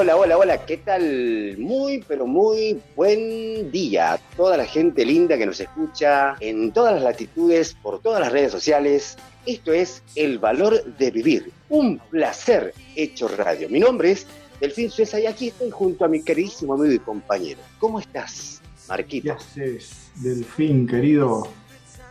[0.00, 1.56] Hola, hola, hola, ¿qué tal?
[1.58, 6.94] Muy, pero muy buen día a toda la gente linda que nos escucha en todas
[6.94, 9.18] las latitudes, por todas las redes sociales.
[9.44, 13.68] Esto es El Valor de Vivir, un placer hecho radio.
[13.68, 14.26] Mi nombre es
[14.58, 17.60] Delfín Sueza y aquí estoy junto a mi queridísimo amigo y compañero.
[17.78, 19.24] ¿Cómo estás, Marquito?
[19.24, 21.46] ¿Qué haces, Delfín, querido?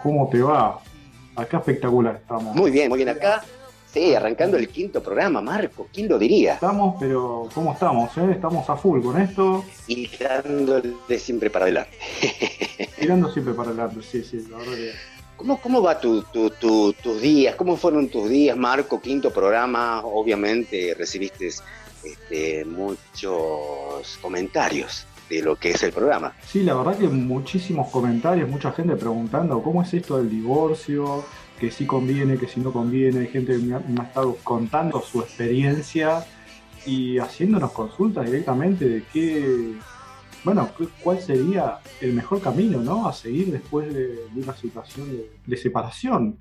[0.03, 0.79] ¿Cómo te va?
[1.35, 2.55] Acá espectacular estamos.
[2.55, 3.43] Muy bien, muy bien acá.
[3.93, 6.53] Sí, arrancando el quinto programa, Marco, ¿quién lo diría?
[6.53, 8.15] Estamos, pero ¿cómo estamos?
[8.17, 8.31] Eh?
[8.31, 9.65] Estamos a full con esto.
[9.87, 11.97] Y dándole siempre para adelante.
[12.99, 14.91] Tirando siempre para adelante, sí, sí, la verdad que...
[15.35, 17.55] ¿Cómo, cómo va tu, tu, tu, tus días?
[17.55, 19.01] ¿Cómo fueron tus días, Marco?
[19.01, 21.49] Quinto programa, obviamente recibiste
[22.03, 26.33] este, muchos comentarios de lo que es el programa.
[26.45, 31.23] Sí, la verdad que muchísimos comentarios, mucha gente preguntando cómo es esto del divorcio,
[31.59, 33.21] que sí conviene, que sí no conviene.
[33.21, 36.25] Hay gente que me ha, estado contando su experiencia
[36.85, 39.73] y haciéndonos consultas directamente de qué,
[40.43, 40.69] bueno,
[41.03, 43.07] cuál sería el mejor camino, ¿no?
[43.07, 45.07] A seguir después de, una situación
[45.45, 46.37] de, separación.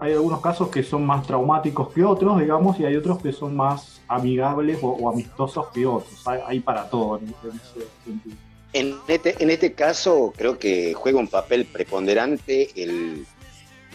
[0.00, 3.54] Hay algunos casos que son más traumáticos que otros, digamos, y hay otros que son
[3.54, 6.26] más amigables o, o amistosos que otros.
[6.26, 8.36] Hay, hay para todo en, en ese sentido.
[8.74, 13.26] En este, en este caso creo que juega un papel preponderante el,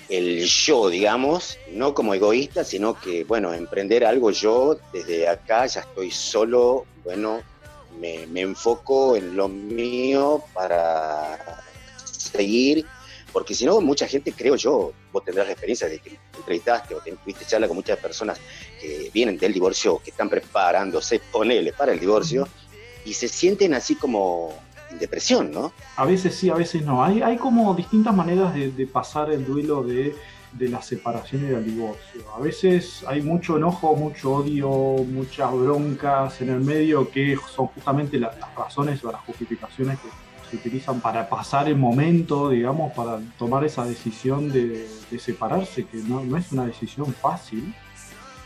[0.10, 5.82] el yo, digamos, no como egoísta, sino que, bueno, emprender algo yo desde acá, ya
[5.82, 7.42] estoy solo, bueno,
[8.00, 11.64] me, me enfoco en lo mío para
[12.06, 12.86] seguir,
[13.34, 17.02] porque si no, mucha gente, creo yo, vos tendrás la experiencia de que entrevistaste o
[17.02, 18.40] tuviste charla con muchas personas
[18.80, 22.48] que vienen del divorcio, que están preparándose, ponele, para el divorcio,
[23.06, 24.67] y se sienten así como
[24.98, 25.72] depresión, ¿no?
[25.96, 27.04] A veces sí, a veces no.
[27.04, 30.16] Hay, hay como distintas maneras de, pasar el duelo de,
[30.54, 32.22] de la separación y del divorcio.
[32.36, 38.20] A veces hay mucho enojo, mucho odio, muchas broncas en el medio que son justamente
[38.20, 40.08] la- las razones o las justificaciones que
[40.50, 45.98] se utilizan para pasar el momento, digamos, para tomar esa decisión de, de separarse, que
[45.98, 47.74] no, no es una decisión fácil,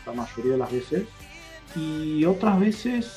[0.04, 1.04] la mayoría de las veces.
[1.76, 3.12] Y otras veces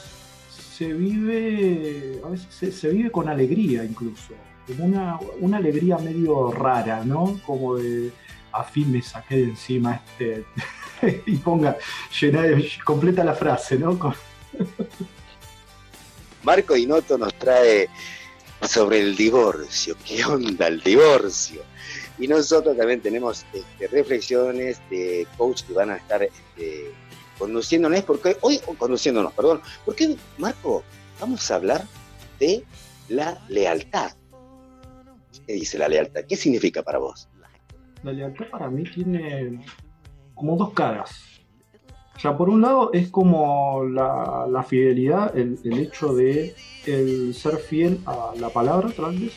[0.76, 4.34] se vive, a veces se, vive con alegría incluso,
[4.68, 7.40] como una, una alegría medio rara, ¿no?
[7.46, 8.12] Como de,
[8.52, 10.44] a fin me saqué de encima este,
[11.26, 11.78] y ponga,
[12.20, 12.44] llena
[12.84, 13.98] completa la frase, ¿no?
[16.44, 17.88] Marco Dinotto nos trae
[18.62, 21.62] sobre el divorcio, qué onda el divorcio.
[22.18, 26.94] Y nosotros también tenemos este, reflexiones de coach que van a estar este,
[27.38, 30.84] conduciéndonos, porque hoy, conduciéndonos, perdón, porque Marco,
[31.20, 31.84] vamos a hablar
[32.40, 32.64] de
[33.10, 34.12] la lealtad.
[35.46, 36.22] ¿Qué dice la lealtad?
[36.28, 37.30] ¿Qué significa para vos?
[38.04, 39.64] La lealtad para mí tiene
[40.34, 41.12] como dos caras.
[42.16, 47.34] O sea, por un lado es como la, la fidelidad, el, el hecho de el
[47.34, 49.34] ser fiel a la palabra, tal vez,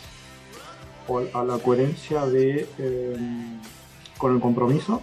[1.09, 3.17] o a la coherencia de eh,
[4.17, 5.03] con el compromiso.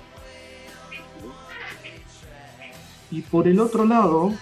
[3.11, 4.33] Y por el otro lado,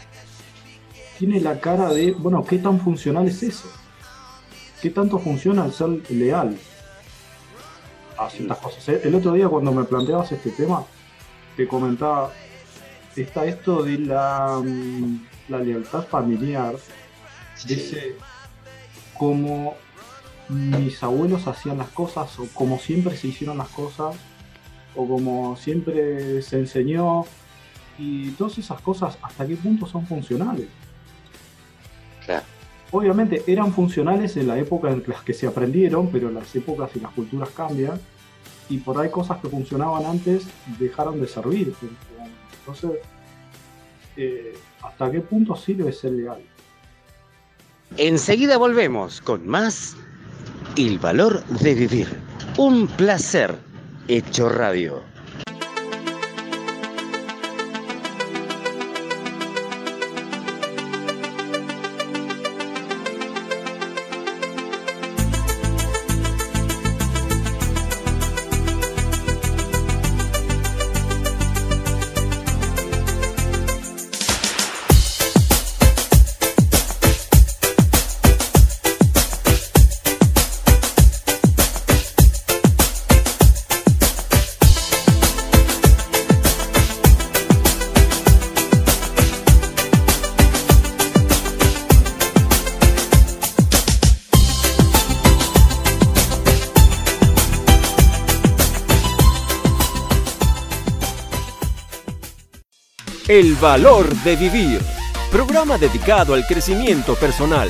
[1.19, 3.69] tiene la cara de, bueno, ¿qué tan funcional es eso?
[4.81, 6.57] ¿Qué tanto funciona el ser leal
[8.17, 8.89] a ciertas cosas?
[8.89, 10.83] Eh, El otro día cuando me planteabas este tema,
[11.55, 12.31] te comentaba,
[13.15, 16.75] está esto de la, mm, la lealtad familiar,
[17.65, 18.15] de ese,
[19.17, 19.75] como
[20.49, 24.15] mis abuelos hacían las cosas, o como siempre se hicieron las cosas,
[24.95, 27.25] o como siempre se enseñó,
[27.97, 30.67] y todas esas cosas, ¿hasta qué punto son funcionales?
[32.25, 32.45] Claro.
[32.91, 36.99] Obviamente eran funcionales en la época en las que se aprendieron, pero las épocas y
[36.99, 37.99] las culturas cambian,
[38.69, 40.47] y por ahí cosas que funcionaban antes
[40.79, 41.73] dejaron de servir.
[42.59, 43.01] Entonces,
[44.15, 46.41] eh, ¿hasta qué punto sirve ser leal?
[47.97, 49.95] Enseguida volvemos con más
[50.77, 52.07] El valor de vivir.
[52.57, 53.57] Un placer
[54.07, 55.12] hecho radio.
[103.63, 104.81] Valor de vivir.
[105.31, 107.69] programa dedicado al crecimiento personal.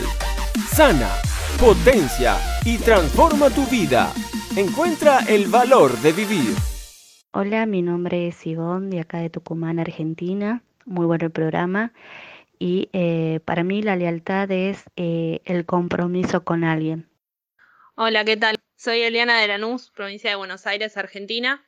[0.67, 1.11] Sana,
[1.59, 4.11] potencia y transforma tu vida.
[4.57, 6.55] Encuentra el valor de vivir.
[7.31, 10.63] Hola, mi nombre es Ivonne de acá de Tucumán, Argentina.
[10.85, 11.93] Muy bueno el programa.
[12.57, 17.07] Y eh, para mí la lealtad es eh, el compromiso con alguien.
[17.93, 18.55] Hola, ¿qué tal?
[18.75, 21.63] Soy Eliana de Lanús, provincia de Buenos Aires, Argentina.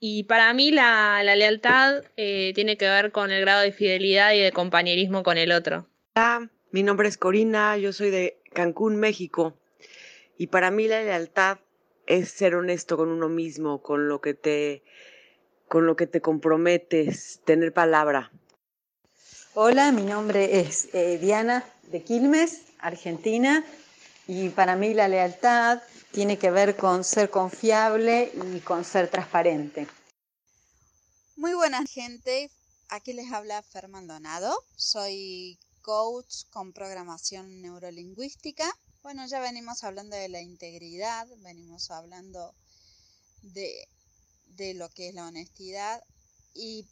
[0.00, 4.40] Y para mí la, lealtad eh, tiene que ver con el grado de fidelidad y
[4.40, 5.86] de compañerismo con el otro.
[6.14, 9.56] Hola, mi nombre es Corina, yo soy de Cancún, México.
[10.36, 11.58] Y para mí la lealtad
[12.06, 14.82] es ser honesto con uno mismo, con lo que te,
[15.68, 18.30] con lo que te comprometes, tener palabra.
[19.54, 23.64] Hola, mi nombre es eh, Diana de Quilmes, Argentina,
[24.26, 25.82] y para mí la lealtad
[26.12, 29.86] tiene que ver con ser confiable y con ser transparente.
[31.36, 32.50] Muy buena gente,
[32.88, 38.64] aquí les habla Fer Maldonado, soy coach con programación neurolingüística.
[39.02, 42.54] Bueno, ya venimos hablando de la integridad, venimos hablando
[43.42, 43.86] de,
[44.74, 46.02] lo que es la honestidad.
[46.54, 46.86] Y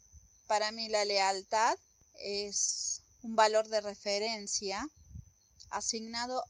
[0.45, 1.75] para mí la lealtad
[2.19, 4.87] es un valor de referencia
[5.71, 6.43] asignado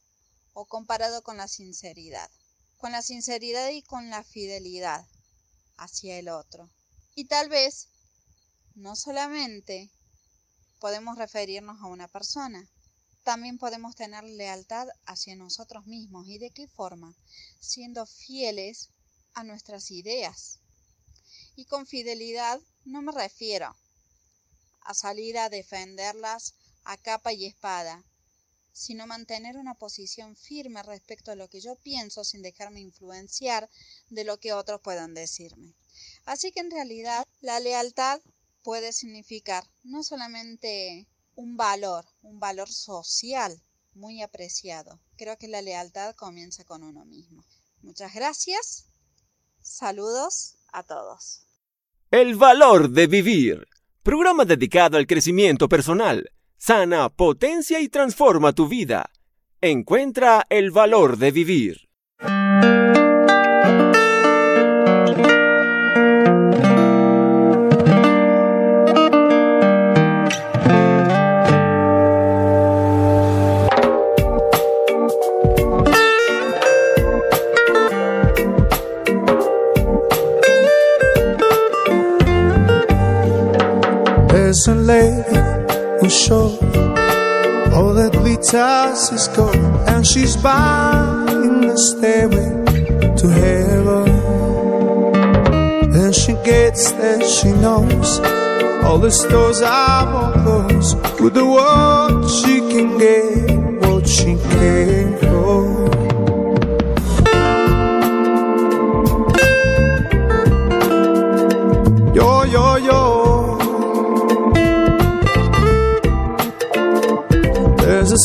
[0.53, 2.29] o comparado con la sinceridad,
[2.77, 5.05] con la sinceridad y con la fidelidad
[5.77, 6.69] hacia el otro.
[7.15, 7.89] Y tal vez
[8.75, 9.91] no solamente
[10.79, 12.67] podemos referirnos a una persona,
[13.23, 16.27] también podemos tener lealtad hacia nosotros mismos.
[16.27, 17.15] ¿Y de qué forma?
[17.59, 18.89] Siendo fieles
[19.33, 20.59] a nuestras ideas.
[21.55, 23.75] Y con fidelidad no me refiero
[24.81, 28.03] a salir a defenderlas a capa y espada,
[28.73, 33.69] sino mantener una posición firme respecto a lo que yo pienso sin dejarme influenciar
[34.09, 35.73] de lo que otros puedan decirme.
[36.25, 38.19] Así que en realidad la lealtad
[38.63, 43.61] puede significar no solamente un valor, un valor social
[43.93, 44.99] muy apreciado.
[45.17, 47.45] Creo que la lealtad comienza con uno mismo.
[47.81, 48.87] Muchas gracias.
[49.61, 51.45] Saludos a todos.
[52.11, 53.67] El valor de vivir.
[54.01, 56.31] Programa dedicado al crecimiento personal.
[56.65, 59.09] Sana, potencia y transforma tu vida.
[59.59, 61.89] Encuentra el valor de vivir.
[86.09, 86.57] Sure
[87.73, 89.55] all that glitters is gold,
[89.87, 92.49] and she's buying the stairway
[93.15, 94.09] to heaven.
[95.95, 98.19] And she gets there, she knows
[98.83, 100.97] all the stores are all closed.
[101.21, 105.22] With the world she can get, what she came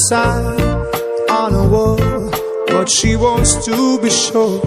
[0.08, 0.58] sign
[1.28, 2.31] on a wall,
[2.69, 4.60] but she wants to be sure.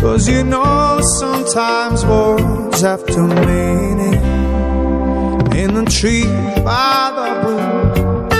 [0.00, 4.20] Cause you know, sometimes words have two meaning.
[5.54, 6.24] In the tree
[6.64, 8.30] by the brook,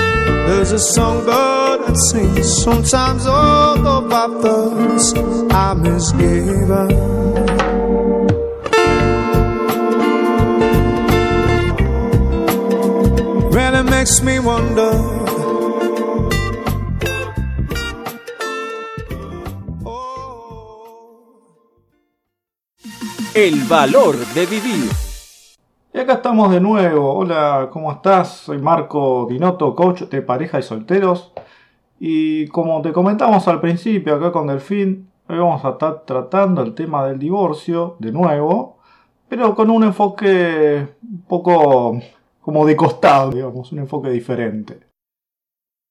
[0.47, 2.63] there's a songbird that sings.
[2.63, 5.13] Sometimes all of our thoughts
[5.53, 6.91] are misgiven.
[13.53, 15.20] Really makes me wonder
[23.41, 24.87] El valor de vivir.
[25.91, 27.11] Y acá estamos de nuevo.
[27.15, 28.37] Hola, ¿cómo estás?
[28.37, 31.33] Soy Marco Dinotto, coach de pareja y solteros.
[31.99, 36.75] Y como te comentamos al principio acá con Delfín, hoy vamos a estar tratando el
[36.75, 38.77] tema del divorcio de nuevo,
[39.27, 41.99] pero con un enfoque un poco
[42.41, 44.81] como de costado, digamos, un enfoque diferente.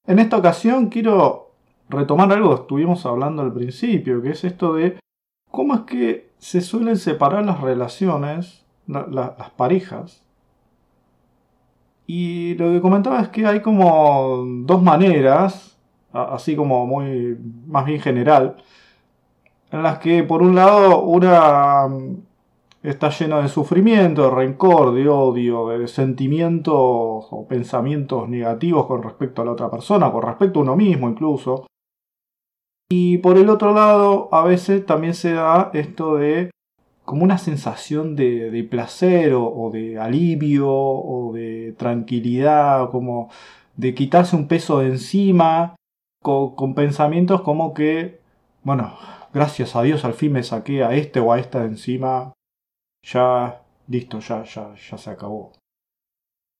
[0.06, 1.50] En esta ocasión quiero
[1.88, 5.00] retomar algo que estuvimos hablando al principio, que es esto de
[5.50, 10.24] cómo es que se suelen separar las relaciones, las parejas.
[12.06, 15.78] Y lo que comentaba es que hay como dos maneras,
[16.12, 18.56] así como muy más bien general,
[19.70, 22.16] en las que por un lado una mm,
[22.82, 29.42] está llena de sufrimiento, de rencor, de odio, de sentimientos o pensamientos negativos con respecto
[29.42, 31.66] a la otra persona, con respecto a uno mismo incluso.
[32.92, 36.50] Y por el otro lado, a veces también se da esto de
[37.04, 43.30] como una sensación de, placer o, de alivio o de tranquilidad, como
[43.76, 45.76] de quitarse un peso de encima,
[46.22, 48.20] con, pensamientos como que,
[48.62, 48.96] bueno,
[49.32, 52.32] gracias a Dios al fin me saqué a este o a esta de encima,
[53.04, 55.52] ya, listo, ya, ya, ya se acabó.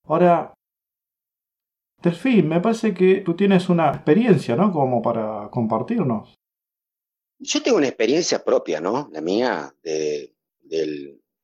[0.07, 0.53] Ahora,
[2.01, 4.71] Delfín, me parece que tú tienes una experiencia, ¿no?
[4.71, 6.35] Como para compartirnos.
[7.39, 9.09] Yo tengo una experiencia propia, ¿no?
[9.11, 10.33] La mía, de.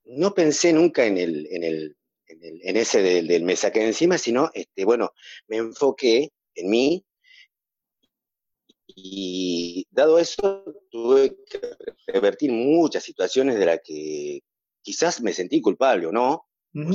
[0.06, 1.98] No pensé nunca en el, en el,
[2.28, 5.12] en, ese del, del, me saqué encima, sino, este, bueno,
[5.48, 7.06] me enfoqué en mí,
[9.00, 11.60] y dado eso, tuve que
[12.08, 14.42] revertir muchas situaciones de las que
[14.82, 16.47] quizás me sentí culpable o no,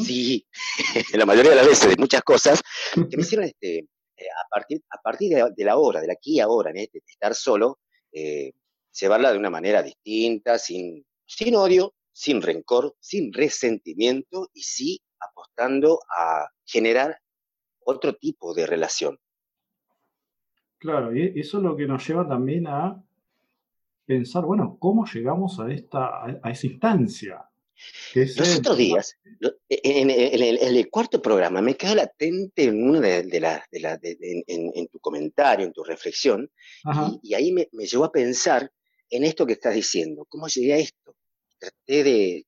[0.04, 0.46] sí,
[1.14, 2.62] la mayoría de las veces de muchas cosas,
[2.94, 6.44] que me hicieron este, eh, a partir, a partir de, la hora, de aquí a
[6.44, 7.78] ahora, de estar solo,
[8.12, 8.52] eh,
[9.00, 16.00] llevarla de una manera distinta, sin, sin odio, sin rencor, sin resentimiento y sí apostando
[16.14, 17.18] a generar
[17.84, 19.18] otro tipo de relación.
[20.78, 23.02] Claro, y eso es lo que nos lleva también a
[24.04, 27.51] pensar, bueno, ¿cómo llegamos a, esta, a esa instancia?
[28.14, 29.16] Los otros días,
[29.68, 35.72] en, el, cuarto programa, me quedó latente en una de, las, en, tu comentario, en
[35.72, 36.50] tu reflexión,
[37.22, 38.70] y, ahí me, me, llevó a pensar
[39.10, 40.26] en esto que estás diciendo.
[40.28, 41.16] ¿Cómo llegué a esto?
[41.58, 42.46] Traté de,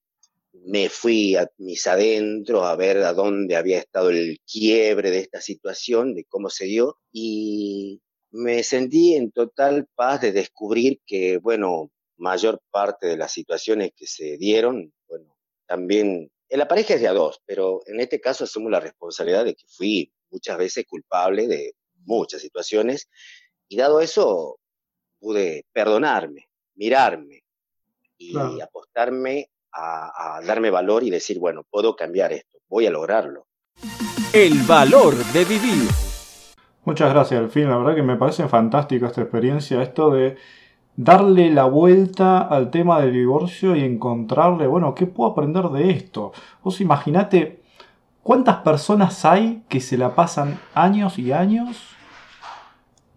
[0.67, 5.41] me fui a mis adentro a ver a dónde había estado el quiebre de esta
[5.41, 8.01] situación, de cómo se dio, y
[8.31, 14.07] me sentí en total paz de descubrir que, bueno, mayor parte de las situaciones que
[14.07, 18.45] se dieron, bueno, también, en la pareja es de a dos, pero en este caso
[18.45, 23.09] asumo la responsabilidad de que fui muchas veces culpable de muchas situaciones
[23.69, 24.59] y dado eso
[25.19, 27.43] pude perdonarme, mirarme
[28.19, 33.47] y apostarme a, a darme valor y decir, bueno, puedo cambiar esto, voy a lograrlo.
[34.33, 35.89] El valor de vivir.
[36.85, 37.71] Muchas gracias, Alfín.
[37.71, 40.37] La verdad que me parece fantástica esta experiencia, esto de
[40.97, 46.33] darle la vuelta al tema del divorcio y encontrarle, bueno, ¿qué puedo aprender de esto?
[46.63, 47.63] Vos imaginate
[48.23, 51.91] cuántas personas hay que se la pasan años y años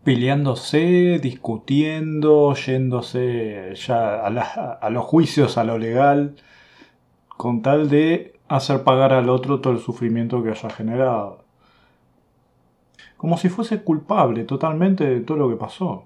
[0.04, 4.28] peleándose, discutiendo, yéndose ya a,
[4.82, 6.38] a los juicios, a lo legal,
[7.28, 11.48] con tal de hacer pagar al otro todo el sufrimiento que haya generado
[13.18, 16.06] como si fuese culpable totalmente de todo lo que pasó.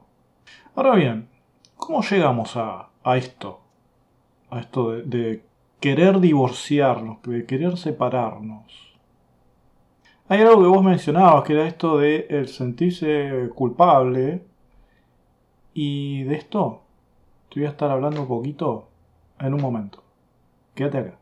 [0.76, 1.28] Ahora bien,
[1.82, 3.60] ¿cómo llegamos a, esto?
[4.52, 5.44] A esto de,
[5.80, 8.94] querer divorciarnos, de querer separarnos.
[10.30, 14.44] Hay algo que vos mencionabas, que era esto de el sentirse culpable.
[15.74, 16.84] Y de esto
[17.50, 18.88] te voy a estar hablando un poquito
[19.40, 20.04] en un momento.
[20.76, 21.18] Quédate acá.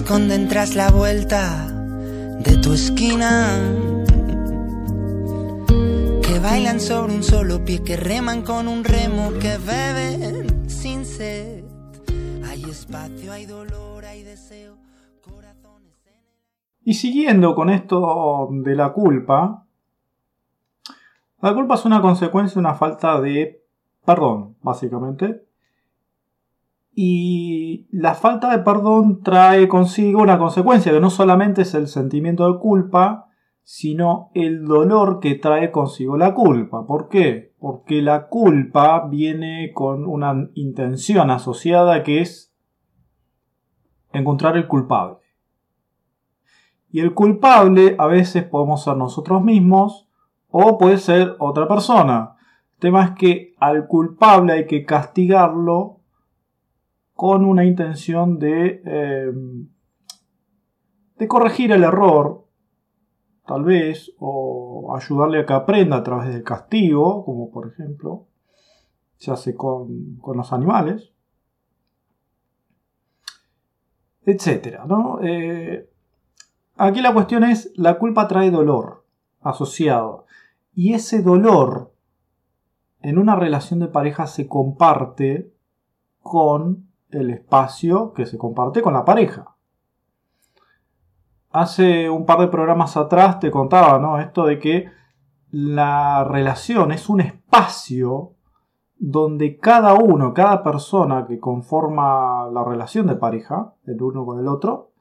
[0.00, 3.48] Esconden tras la vuelta de tu esquina,
[6.22, 11.64] que bailan sobre un solo pie, que reman con un remo, que beben sin sed.
[12.48, 14.78] Hay espacio, hay dolor, hay deseo,
[15.20, 15.92] corazones
[16.82, 19.66] Y siguiendo con esto de la culpa,
[21.42, 23.62] la culpa es una consecuencia de una falta de
[24.06, 25.44] perdón, básicamente.
[26.92, 32.52] Y la falta de perdón trae consigo una consecuencia que no solamente es el sentimiento
[32.52, 33.26] de culpa,
[33.62, 36.86] sino el dolor que trae consigo la culpa.
[36.86, 37.54] ¿Por qué?
[37.58, 42.52] Porque la culpa viene con una intención asociada que es
[44.12, 45.18] encontrar el culpable.
[46.90, 50.08] Y el culpable a veces podemos ser nosotros mismos
[50.48, 52.36] o puede ser otra persona
[52.80, 55.99] tema es que al culpable hay que castigarlo
[57.20, 59.30] con una intención de, eh,
[61.18, 62.46] de corregir el error,
[63.46, 68.24] tal vez, o ayudarle a que aprenda a través del castigo, como por ejemplo
[69.18, 71.12] se hace con, los animales,
[74.24, 74.86] etcétera.
[75.22, 75.90] Eh,
[76.78, 79.04] aquí la cuestión es, la culpa trae dolor
[79.42, 80.24] asociado,
[80.74, 81.92] y ese dolor
[83.02, 85.52] en una relación de pareja se comparte
[86.22, 89.56] con el espacio que se comparte con la pareja.
[91.50, 94.20] Hace un par de programas atrás te contaba, ¿no?
[94.20, 94.88] Esto de que
[95.50, 98.34] la relación es un espacio
[98.98, 104.46] donde cada uno, cada persona que conforma la relación de pareja, el uno con el
[104.46, 104.92] otro,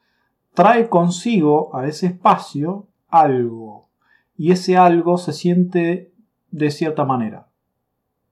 [0.54, 3.90] trae consigo a ese espacio algo.
[4.36, 6.14] Y ese algo se siente
[6.50, 7.49] de cierta manera.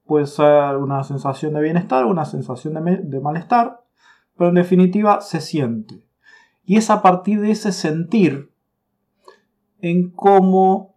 [0.07, 3.83] Puede ser una sensación de bienestar o una sensación de, malestar,
[4.37, 6.01] pero en definitiva se siente.
[6.65, 8.51] Y es a partir de ese sentir
[9.81, 10.95] en cómo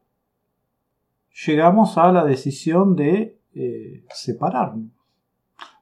[1.45, 4.93] llegamos a la decisión de eh, separarnos.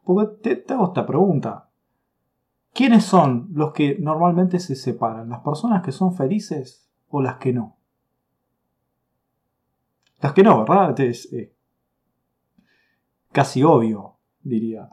[0.05, 1.69] Porque te, hago esta pregunta.
[2.73, 5.29] ¿Quiénes son los que normalmente se separan?
[5.29, 7.77] ¿Las personas que son felices o las que no?
[10.21, 10.99] Las que no, ¿verdad?
[11.01, 11.53] Eh,
[13.33, 14.89] casi obvio, diría.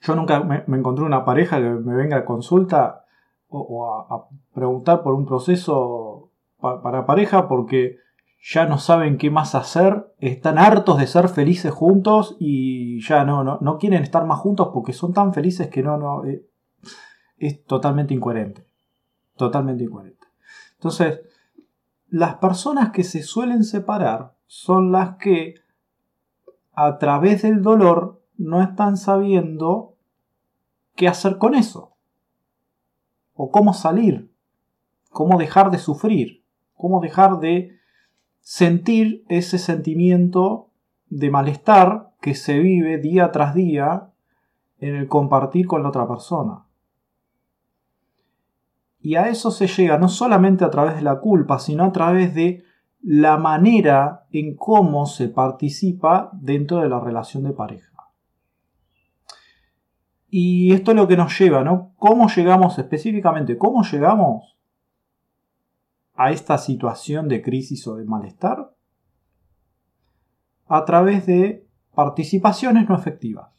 [0.00, 3.04] Yo nunca me, encontré una pareja que me venga a consulta
[3.48, 6.30] o, a, preguntar por un proceso
[6.60, 7.98] para pareja porque
[8.42, 13.44] ya no saben qué más hacer, están hartos de ser felices juntos y ya no,
[13.44, 16.44] no, quieren estar más juntos porque son tan felices que no, no, eh,
[17.38, 18.66] es totalmente incoherente.
[19.36, 20.26] Totalmente incoherente.
[20.74, 21.20] Entonces,
[22.08, 25.61] las personas que se suelen separar son las que
[26.72, 29.96] a través del dolor no están sabiendo
[30.94, 31.92] qué hacer con eso.
[33.34, 34.30] O cómo salir.
[35.10, 36.44] Cómo dejar de sufrir.
[36.74, 37.76] Cómo dejar de
[38.40, 40.70] sentir ese sentimiento
[41.08, 44.10] de malestar que se vive día tras día
[44.78, 46.64] en el compartir con la otra persona.
[49.00, 52.34] Y a eso se llega no solamente a través de la culpa, sino a través
[52.34, 52.64] de
[53.02, 57.92] la manera en cómo se participa dentro de la relación de pareja.
[60.30, 61.92] Y esto es lo que nos lleva, ¿no?
[61.98, 63.58] ¿Cómo llegamos específicamente?
[63.58, 64.56] ¿Cómo llegamos
[66.14, 68.72] a esta situación de crisis o de malestar?
[70.68, 73.50] A través de participaciones no efectivas.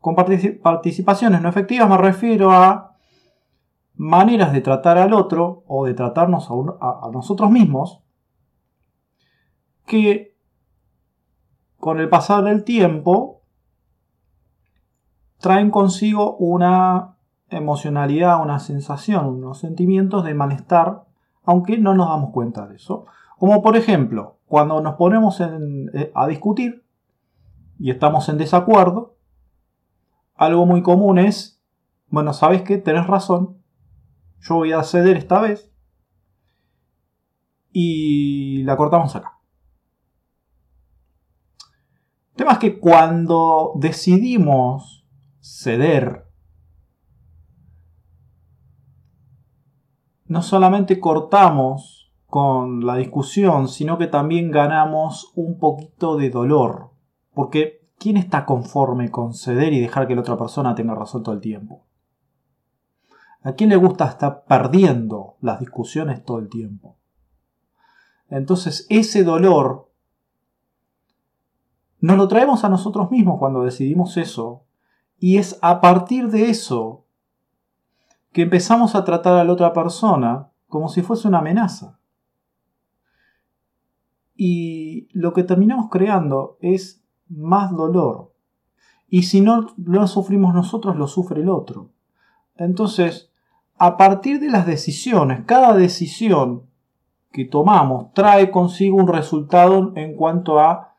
[0.00, 2.94] Con participaciones no efectivas me refiero a
[3.96, 8.03] maneras de tratar al otro o de tratarnos a, nosotros mismos
[9.86, 10.36] que
[11.78, 13.42] con el pasar del tiempo
[15.38, 17.16] traen consigo una
[17.50, 21.04] emocionalidad, una sensación, unos sentimientos de malestar
[21.44, 23.06] aunque no nos damos cuenta de eso.
[23.38, 26.84] Como por ejemplo, cuando nos ponemos eh, a discutir
[27.78, 29.16] y estamos en desacuerdo,
[30.34, 31.62] algo muy común es,
[32.08, 33.58] bueno, sabes que tenés razón,
[34.40, 35.70] yo voy a ceder esta vez
[37.72, 39.33] y la cortamos acá.
[42.34, 45.06] El tema es que cuando decidimos
[45.40, 46.26] ceder
[50.26, 56.90] no solamente cortamos con la discusión, sino que también ganamos un poquito de dolor.
[57.32, 61.36] Porque ¿quién está conforme con ceder y dejar que la otra persona tenga razón todo
[61.36, 61.86] el tiempo?
[63.42, 66.96] ¿A quién le gusta estar perdiendo las discusiones todo el tiempo?
[68.28, 69.83] Entonces ese dolor
[72.04, 74.64] nos lo traemos a nosotros mismos cuando decidimos eso.
[75.18, 77.06] Y es a partir de eso
[78.32, 81.98] que empezamos a tratar a la otra persona como si fuese una amenaza.
[84.36, 88.34] Y lo que terminamos creando es más dolor.
[89.08, 91.88] Y si no lo sufrimos nosotros, lo sufre el otro.
[92.56, 93.30] Entonces,
[93.78, 96.64] a partir de las decisiones, cada decisión
[97.32, 100.93] que tomamos trae consigo un resultado en cuanto a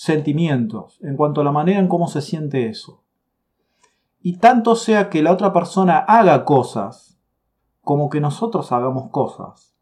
[0.00, 3.04] sentimientos, en cuanto a la manera en cómo se siente eso.
[4.22, 7.20] Y tanto sea que la otra persona haga cosas
[7.82, 9.76] como que nosotros hagamos cosas.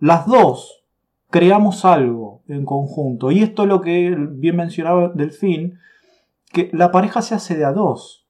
[0.00, 0.84] Las dos
[1.30, 3.30] creamos algo en conjunto.
[3.30, 5.78] Y esto es lo que bien mencionaba Delfín,
[6.52, 8.26] que la pareja se hace de a dos.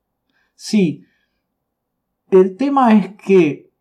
[0.57, 1.07] Sí,
[2.31, 3.73] el tema es que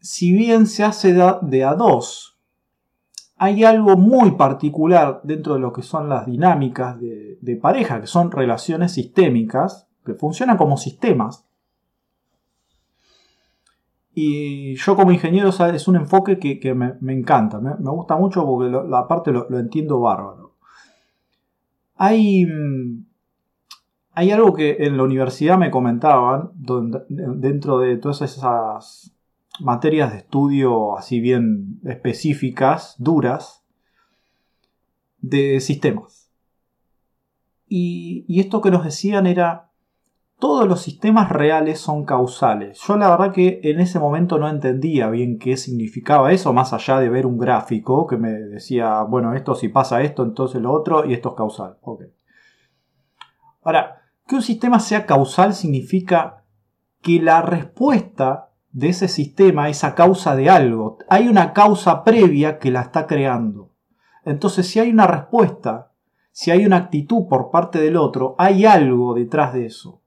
[0.00, 2.35] si bien se hace de a dos,
[3.38, 8.30] hay algo muy particular dentro de lo que son las dinámicas de, pareja, que son
[8.30, 11.44] relaciones sistémicas, que funcionan como sistemas.
[14.14, 19.06] Y yo como ingeniero es un enfoque que, me, encanta, me, gusta mucho porque la
[19.06, 20.54] parte lo, entiendo bárbaro.
[21.96, 23.04] Hay, mm,
[24.12, 26.52] hay algo que en la universidad me comentaban,
[27.08, 29.15] dentro de todas esas
[29.60, 33.64] materias de estudio así bien específicas, duras,
[35.18, 36.30] de sistemas.
[37.68, 39.66] y esto que nos decían era,
[40.38, 42.80] todos los sistemas reales son causales.
[42.86, 46.98] Yo la verdad que en ese momento no entendía bien qué significaba eso, más allá
[46.98, 51.06] de ver un gráfico que me decía, bueno, esto si pasa esto, entonces lo otro,
[51.06, 51.78] y esto es causal.
[53.62, 56.44] Ahora, que un sistema sea causal significa
[57.00, 58.45] que la respuesta
[58.76, 60.98] de ese sistema es a causa de algo.
[61.08, 63.70] Hay una causa previa que la está creando.
[64.22, 65.92] Entonces, si hay una respuesta,
[66.30, 70.02] si hay una actitud por parte del otro, hay algo detrás de eso.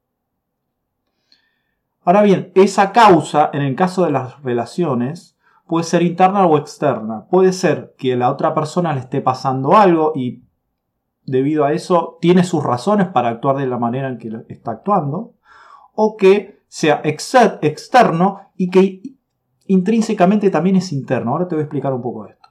[2.03, 7.25] Ahora bien, esa causa, en el caso de las relaciones, puede ser interna o externa.
[7.25, 10.43] Puede ser que la otra persona le esté pasando algo y
[11.25, 15.33] debido a eso tiene sus razones para actuar de la manera en que está actuando.
[15.95, 19.01] O que sea externo y que
[19.67, 21.31] intrínsecamente también es interno.
[21.31, 22.49] Ahora te voy a explicar un poco esto.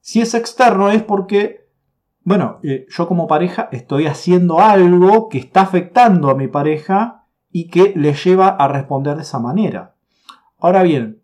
[0.00, 1.68] Si es externo es porque,
[2.22, 7.68] bueno, eh, yo como pareja estoy haciendo algo que está afectando a mi pareja y
[7.68, 9.96] que le lleva a responder de esa manera.
[10.58, 11.22] Ahora bien,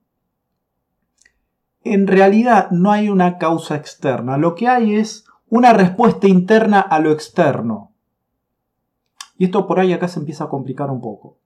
[1.82, 6.98] en realidad no hay una causa externa, lo que hay es una respuesta interna a
[6.98, 7.94] lo externo.
[9.38, 11.38] Y esto por ahí acá se empieza a complicar un poco.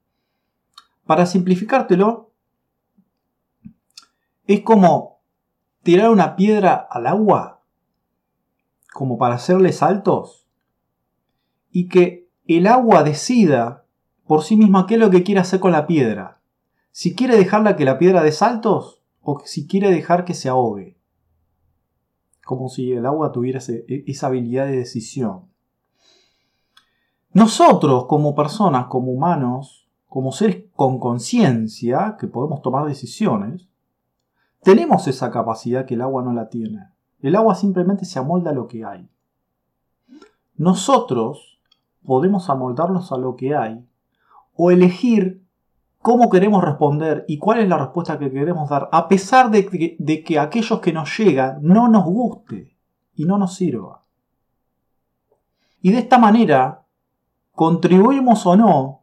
[1.05, 2.32] Para simplificártelo,
[4.47, 5.19] es como
[5.83, 7.61] tirar una piedra al agua,
[8.93, 10.47] como para hacerle saltos,
[11.71, 13.85] y que el agua decida
[14.27, 16.39] por sí misma qué es lo que quiere hacer con la piedra.
[16.91, 20.97] Si quiere dejarla que la piedra dé saltos o si quiere dejar que se ahogue.
[22.45, 25.45] Como si el agua tuviera e, esa habilidad de decisión.
[27.31, 33.67] Nosotros como personas, como humanos, como seres con conciencia, que podemos tomar decisiones,
[34.63, 36.89] tenemos esa capacidad que el agua no la tiene.
[37.21, 39.07] El agua simplemente se amolda a lo que hay.
[40.55, 41.59] Nosotros
[42.05, 43.85] podemos amoldarnos a lo que hay
[44.55, 45.43] o elegir
[46.03, 50.39] cómo queremos responder y cuál es la respuesta que queremos dar, a pesar de que,
[50.39, 52.75] aquellos que nos llegan no nos guste
[53.15, 54.03] y no nos sirva.
[55.81, 56.83] Y de esta manera,
[57.53, 59.01] contribuimos o no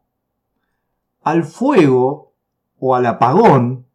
[1.23, 2.33] al fuego
[2.79, 3.85] o al apagón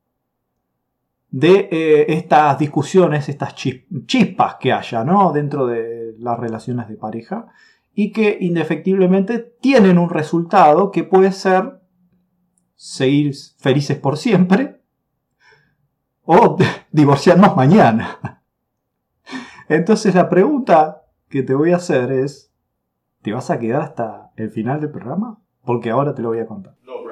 [1.36, 5.32] de eh, estas discusiones, estas chispas que haya ¿no?
[5.32, 7.48] dentro de las relaciones de pareja
[7.92, 11.82] y que indefectiblemente tienen un resultado que puede ser
[12.74, 14.80] seguir felices por siempre
[16.22, 16.56] o
[16.90, 18.42] divorciarnos mañana.
[19.68, 22.50] Entonces la pregunta que te voy a hacer es,
[23.20, 25.38] ¿te vas a quedar hasta el final del programa?
[25.66, 26.76] Porque ahora te lo voy a contar.
[26.82, 27.04] No,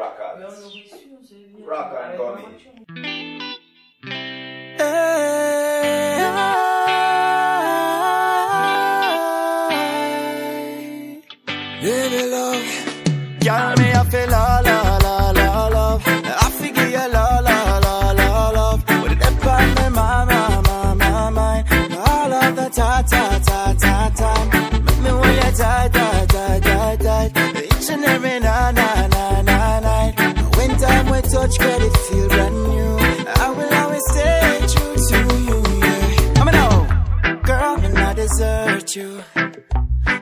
[38.24, 39.22] desert you.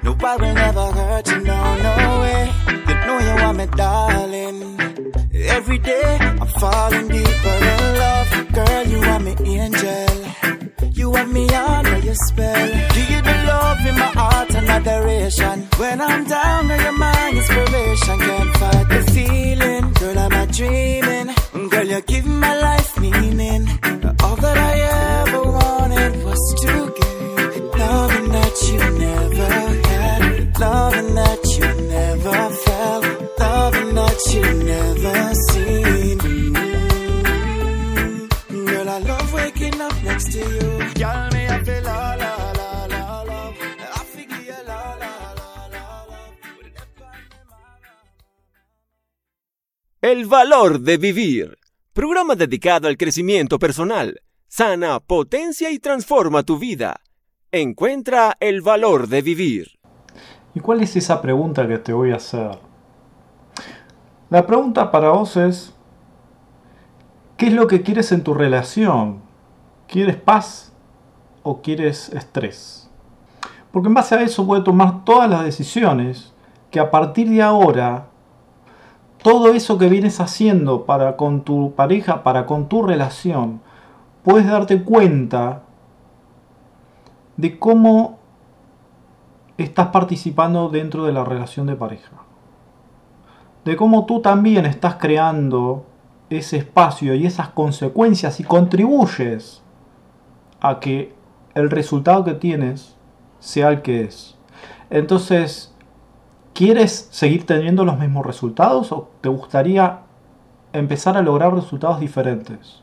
[0.03, 2.53] No, I will never hurt you, no, no way
[2.89, 4.59] You know you want me, darling.
[5.57, 8.31] Every day I'm falling deeper in love.
[8.59, 10.15] Girl, you are me angel.
[10.99, 12.69] You want me under your spell.
[13.11, 15.69] You the love in my heart and adoration.
[15.79, 18.19] When I'm down, girl, you're my inspiration.
[18.19, 19.93] Can't fight the feeling.
[19.93, 21.02] Girl, I'm a dreaming.
[50.43, 51.57] Valor de vivir.
[51.93, 54.23] Programa dedicado al crecimiento personal.
[54.49, 57.01] Sana, potencia y transforma tu vida.
[57.53, 59.79] Encuentra el valor de vivir.
[60.53, 62.59] ¿Y cuál es esa pregunta que te voy a hacer?
[64.31, 65.75] La pregunta para vos es,
[67.37, 69.23] ¿qué es lo que quieres en tu relación?
[69.87, 70.73] ¿Quieres paz
[71.45, 72.91] o quieres estrés?
[73.71, 76.33] Porque en base a eso puedes tomar todas las decisiones
[76.73, 78.09] que a partir de ahora,
[79.23, 83.61] todo eso que vienes haciendo para con tu pareja, para con tu relación,
[84.23, 85.63] puedes darte cuenta
[87.37, 88.19] de cómo
[89.57, 92.23] estás participando dentro de la relación de pareja
[93.65, 95.87] de cómo tú también estás creando
[96.31, 99.63] ese espacio y esas consecuencias y contribuyes
[100.61, 101.15] a que
[101.55, 102.97] el resultado que tienes
[103.39, 104.37] sea el que es.
[104.91, 105.72] Entonces,
[106.53, 110.01] ¿quieres seguir teniendo los mismos resultados o te gustaría
[110.73, 112.83] empezar a lograr resultados diferentes?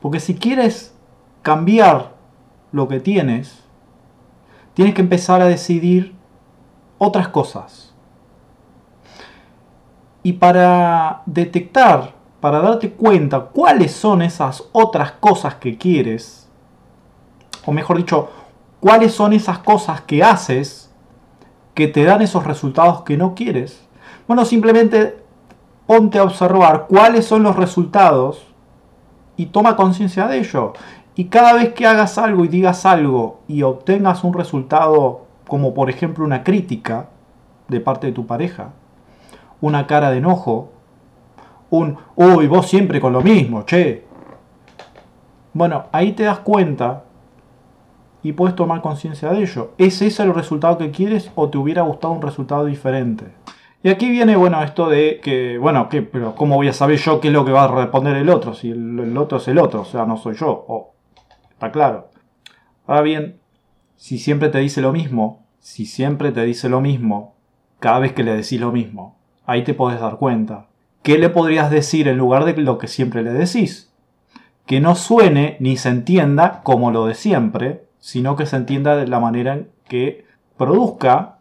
[0.00, 0.94] Porque si quieres
[1.42, 2.12] cambiar
[2.72, 3.62] lo que tienes,
[4.74, 6.14] tienes que empezar a decidir
[6.98, 7.94] otras cosas.
[10.22, 16.48] Y para detectar, para darte cuenta cuáles son esas otras cosas que quieres,
[17.64, 18.28] o mejor dicho,
[18.80, 20.89] cuáles son esas cosas que haces
[21.74, 23.86] que te dan esos resultados que no quieres,
[24.26, 25.16] bueno, simplemente
[25.86, 28.46] ponte a observar cuáles son los resultados
[29.36, 30.72] y toma conciencia de ello.
[31.16, 35.90] Y cada vez que hagas algo y digas algo y obtengas un resultado como por
[35.90, 37.08] ejemplo una crítica
[37.66, 38.70] de parte de tu pareja,
[39.60, 40.70] una cara de enojo,
[41.70, 44.04] un, uy, vos siempre con lo mismo, che.
[45.52, 47.04] Bueno, ahí te das cuenta
[48.22, 49.72] y puedes tomar conciencia de ello.
[49.78, 53.26] ¿Es ese el resultado que quieres o te hubiera gustado un resultado diferente?
[53.82, 56.02] Y aquí viene, bueno, esto de que, bueno, ¿qué?
[56.02, 58.52] Pero ¿cómo voy a saber yo qué es lo que va a responder el otro?
[58.52, 60.92] Si el, otro es el otro, o sea, no soy yo.
[61.50, 62.10] está claro.
[62.86, 63.38] Ahora bien,
[63.96, 67.36] si siempre te dice lo mismo, si siempre te dice lo mismo,
[67.78, 70.66] cada vez que le decís lo mismo, ahí te podés dar cuenta.
[71.02, 73.90] ¿Qué le podrías decir en lugar de lo que siempre le decís?
[74.66, 79.06] Que no suene ni se entienda como lo de siempre, sino que se entienda de
[79.06, 81.38] la manera en que produzca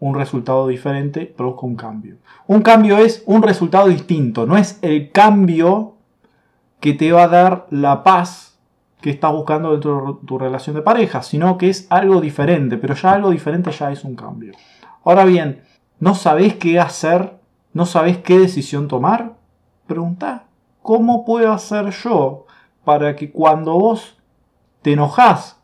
[0.00, 2.16] un resultado diferente, produzca un cambio.
[2.46, 5.94] Un cambio es un resultado distinto, no es el cambio
[6.80, 8.58] que te va a dar la paz
[9.00, 12.94] que estás buscando dentro de tu relación de pareja, sino que es algo diferente, pero
[12.94, 14.52] ya algo diferente ya es un cambio.
[15.04, 15.62] Ahora bien,
[15.98, 17.38] ¿no sabés qué hacer?
[17.72, 19.34] ¿No sabés qué decisión tomar?
[19.86, 20.44] Pregunta,
[20.82, 22.46] ¿cómo puedo hacer yo
[22.84, 24.16] para que cuando vos
[24.82, 25.59] te enojás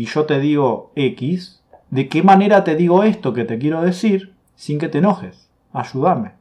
[0.00, 1.60] y yo te digo X,
[1.90, 5.50] ¿de qué manera te digo esto que te quiero decir sin que te enojes?
[5.74, 6.32] Ayúdame.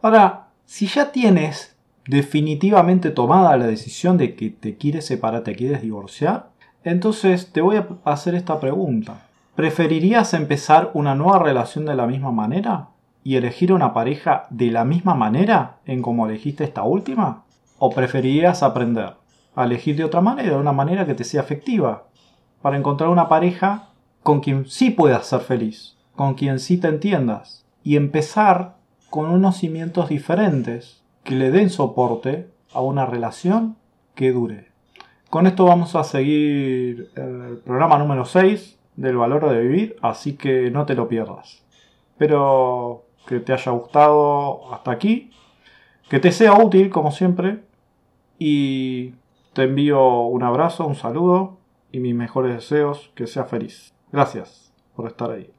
[0.00, 5.82] Ahora, si ya tienes definitivamente tomada la decisión de que te quieres separar, te quieres
[5.82, 6.48] divorciar,
[6.82, 9.26] entonces te voy a hacer esta pregunta.
[9.56, 12.88] ¿Preferirías empezar una nueva relación de la misma manera
[13.22, 17.44] y elegir una pareja de la misma manera en como elegiste esta última?
[17.78, 19.16] ¿O preferirías aprender
[19.54, 22.04] a elegir de otra manera, de una manera que te sea efectiva,
[22.62, 23.88] para encontrar una pareja
[24.22, 28.76] con quien sí puedas ser feliz, con quien sí te entiendas, y empezar
[29.08, 33.76] con unos cimientos diferentes que le den soporte a una relación
[34.14, 34.68] que dure.
[35.30, 40.70] Con esto vamos a seguir el programa número 6 del valor de vivir, así que
[40.70, 41.62] no te lo pierdas.
[42.12, 45.30] Espero que te haya gustado hasta aquí,
[46.08, 47.62] que te sea útil como siempre
[48.38, 49.14] y
[49.52, 51.59] te envío un abrazo, un saludo
[51.92, 53.92] y mis mejores deseos, que sea feliz.
[54.12, 55.50] Gracias por estar ahí.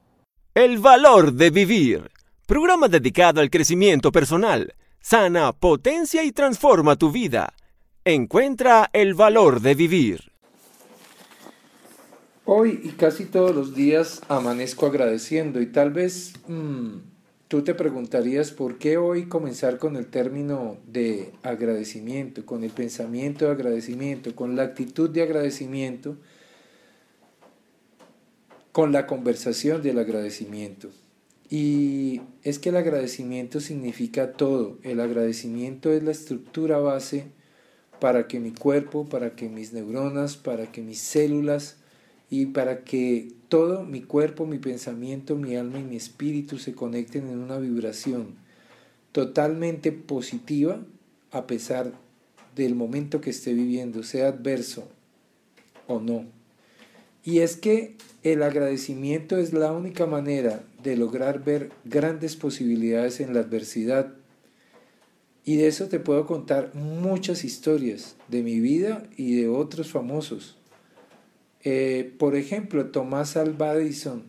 [0.54, 2.12] El valor de vivir.
[2.46, 4.76] Programa dedicado al crecimiento personal.
[5.00, 7.54] Sana, potencia y transforma tu vida.
[8.04, 10.32] Encuentra el valor de vivir.
[12.46, 16.98] Hoy y casi todos los días amanezco agradeciendo y tal vez mm,
[17.52, 23.44] tú te preguntarías por qué hoy comenzar con el término de agradecimiento, con el pensamiento
[23.44, 26.16] de agradecimiento, con la actitud de agradecimiento,
[28.72, 30.92] con la conversación del agradecimiento.
[31.50, 34.78] Y es que el agradecimiento significa todo.
[34.82, 37.26] El agradecimiento es la estructura base
[38.00, 41.76] para que mi cuerpo, para que mis neuronas, para que mis células
[42.30, 47.28] y para que todo mi cuerpo, mi pensamiento, mi alma y mi espíritu se conecten
[47.28, 48.36] en una vibración
[49.12, 50.80] totalmente positiva
[51.32, 51.92] a pesar
[52.56, 54.88] del momento que esté viviendo, sea adverso
[55.86, 56.24] o no.
[57.26, 63.34] Y es que el agradecimiento es la única manera de lograr ver grandes posibilidades en
[63.34, 64.14] la adversidad.
[65.44, 70.56] Y de eso te puedo contar muchas historias de mi vida y de otros famosos.
[71.64, 74.24] Eh, por ejemplo, Tomás Alva Edison,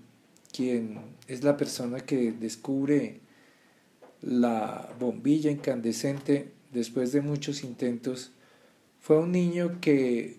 [0.52, 3.20] quien es la persona que descubre
[4.20, 8.32] la bombilla incandescente después de muchos intentos,
[9.00, 10.36] fue un niño que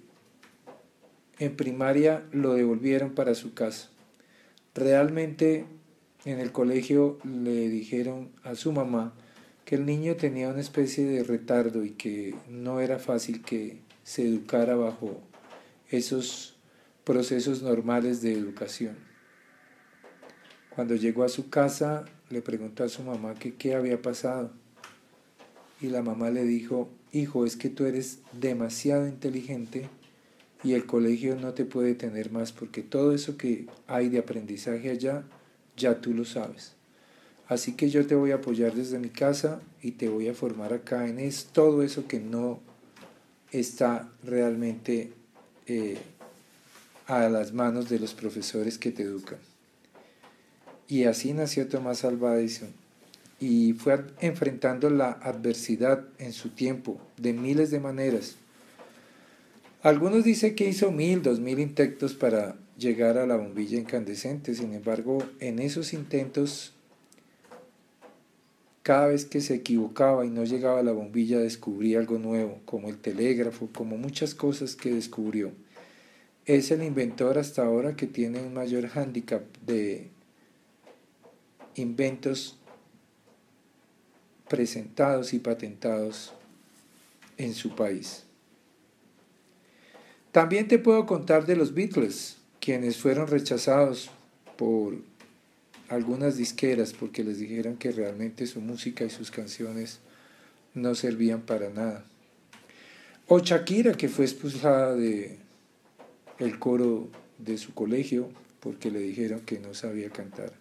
[1.40, 3.90] en primaria lo devolvieron para su casa.
[4.76, 5.66] Realmente
[6.26, 9.14] en el colegio le dijeron a su mamá
[9.66, 14.24] que el niño tenía una especie de retardo y que no era fácil que se
[14.28, 15.20] educara bajo
[15.90, 16.53] esos
[17.04, 18.96] procesos normales de educación.
[20.70, 24.52] Cuando llegó a su casa le preguntó a su mamá que qué había pasado.
[25.80, 29.90] Y la mamá le dijo, hijo, es que tú eres demasiado inteligente
[30.64, 34.90] y el colegio no te puede tener más porque todo eso que hay de aprendizaje
[34.90, 35.24] allá,
[35.76, 36.74] ya tú lo sabes.
[37.48, 40.74] Así que yo te voy a apoyar desde mi casa y te voy a formar
[40.74, 42.62] acá en es todo eso que no
[43.52, 45.12] está realmente
[45.68, 45.98] eh,
[47.08, 49.40] a las manos de los profesores que te educan.
[50.88, 52.70] Y así nació Tomás Alva Edison
[53.40, 58.36] y fue enfrentando la adversidad en su tiempo de miles de maneras.
[59.82, 64.74] Algunos dicen que hizo mil, dos mil intentos para llegar a la bombilla incandescente, sin
[64.74, 66.74] embargo, en esos intentos,
[68.82, 72.88] cada vez que se equivocaba y no llegaba a la bombilla, descubría algo nuevo, como
[72.88, 75.52] el telégrafo, como muchas cosas que descubrió.
[76.46, 80.10] Es el inventor hasta ahora que tiene un mayor hándicap de
[81.76, 82.58] inventos
[84.50, 86.34] presentados y patentados
[87.38, 88.24] en su país.
[90.34, 94.12] También te puedo contar de los Beatles, quienes fueron rechazados
[94.58, 94.96] por
[95.90, 100.00] algunas disqueras porque les dijeron que realmente su música y sus canciones
[100.74, 102.06] no servían para nada.
[103.28, 105.43] O Shakira, que fue expulsada de
[106.40, 110.54] el coro de su colegio porque le dijeron que no sabía cantar.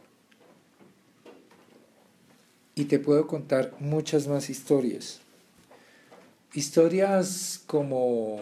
[2.74, 5.20] Y te puedo contar muchas más historias.
[6.54, 8.40] Historias como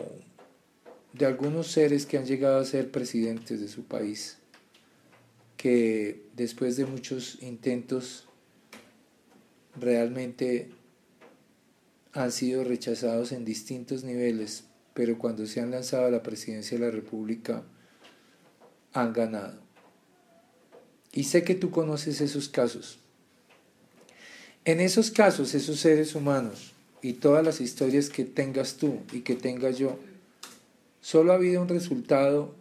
[1.13, 4.39] de algunos seres que han llegado a ser presidentes de su país,
[5.57, 8.27] que después de muchos intentos
[9.79, 10.71] realmente
[12.13, 14.65] han sido rechazados en distintos niveles,
[15.01, 17.63] pero cuando se han lanzado a la presidencia de la República
[18.93, 19.59] han ganado.
[21.11, 22.99] Y sé que tú conoces esos casos.
[24.67, 29.37] En esos casos, esos seres humanos y todas las historias que tengas tú y que
[29.37, 29.99] tenga yo,
[31.01, 32.55] solo ha habido un resultado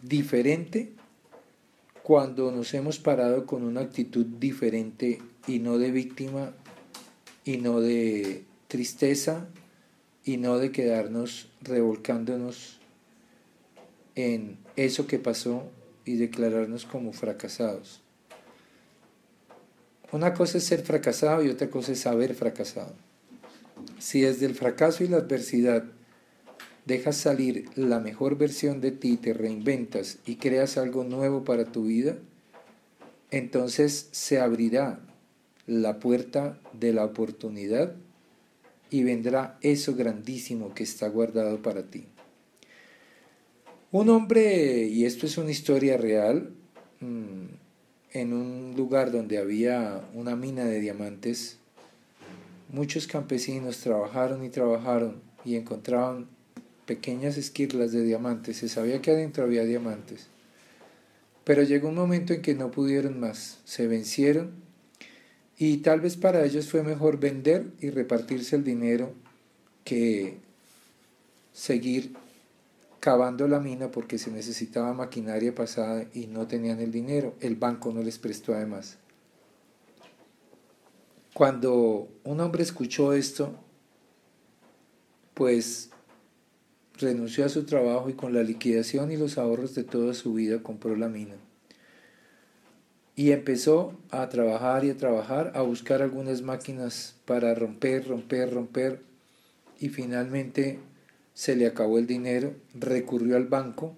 [0.00, 0.94] diferente
[2.02, 6.54] cuando nos hemos parado con una actitud diferente y no de víctima
[7.44, 9.46] y no de tristeza
[10.30, 12.78] y no de quedarnos revolcándonos
[14.14, 15.64] en eso que pasó
[16.04, 18.00] y declararnos como fracasados.
[20.12, 22.94] Una cosa es ser fracasado y otra cosa es haber fracasado.
[23.98, 25.82] Si desde el fracaso y la adversidad
[26.86, 31.86] dejas salir la mejor versión de ti, te reinventas y creas algo nuevo para tu
[31.86, 32.14] vida,
[33.32, 35.00] entonces se abrirá
[35.66, 37.96] la puerta de la oportunidad
[38.90, 42.06] y vendrá eso grandísimo que está guardado para ti.
[43.92, 46.52] Un hombre, y esto es una historia real,
[47.00, 47.46] mm,
[48.12, 51.58] en un lugar donde había una mina de diamantes,
[52.68, 56.28] muchos campesinos trabajaron y trabajaron y encontraban
[56.86, 58.58] pequeñas esquirlas de diamantes.
[58.58, 60.28] Se sabía que adentro había diamantes.
[61.44, 64.69] Pero llegó un momento en que no pudieron más, se vencieron
[65.62, 69.12] y tal vez para ellos fue mejor vender y repartirse el dinero
[69.84, 70.38] que
[71.52, 72.14] seguir
[72.98, 77.34] cavando la mina porque se necesitaba maquinaria pasada y no tenían el dinero.
[77.40, 78.96] El banco no les prestó además.
[81.34, 83.54] Cuando un hombre escuchó esto,
[85.34, 85.90] pues
[86.94, 90.62] renunció a su trabajo y con la liquidación y los ahorros de toda su vida
[90.62, 91.36] compró la mina.
[93.20, 99.02] Y empezó a trabajar y a trabajar, a buscar algunas máquinas para romper, romper, romper.
[99.78, 100.78] Y finalmente
[101.34, 103.94] se le acabó el dinero, recurrió al banco,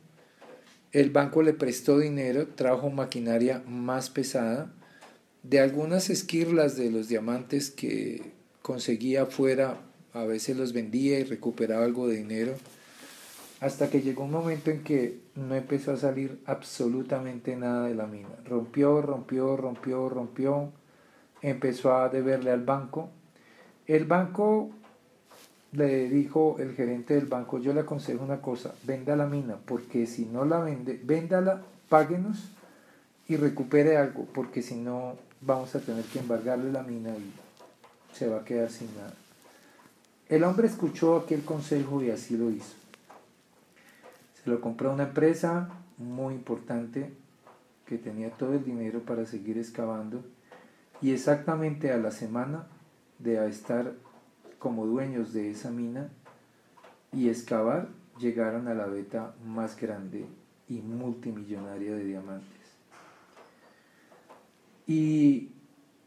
[0.90, 4.74] el banco le prestó dinero, trajo maquinaria más pesada,
[5.44, 9.82] de algunas esquirlas de los diamantes que conseguía afuera,
[10.14, 12.56] a veces los vendía y recuperaba algo de dinero,
[13.62, 18.08] hasta que llegó un momento en que no empezó a salir absolutamente nada de la
[18.08, 18.28] mina.
[18.44, 20.72] Rompió, rompió, rompió, rompió,
[21.42, 23.08] empezó a deberle al banco.
[23.86, 24.70] El banco
[25.70, 30.08] le dijo el gerente del banco, yo le aconsejo una cosa, venda la mina, porque
[30.08, 32.50] si no la vende, véndala, páguenos
[33.28, 37.32] y recupere algo, porque si no vamos a tener que embargarle la mina y
[38.12, 39.14] se va a quedar sin nada.
[40.28, 42.81] El hombre escuchó aquel consejo y así lo hizo.
[44.44, 45.68] Se lo compró una empresa
[45.98, 47.12] muy importante
[47.86, 50.24] que tenía todo el dinero para seguir excavando
[51.00, 52.66] y exactamente a la semana
[53.18, 53.92] de estar
[54.58, 56.08] como dueños de esa mina
[57.12, 57.88] y excavar
[58.18, 60.26] llegaron a la beta más grande
[60.68, 62.48] y multimillonaria de diamantes.
[64.86, 65.50] ¿Y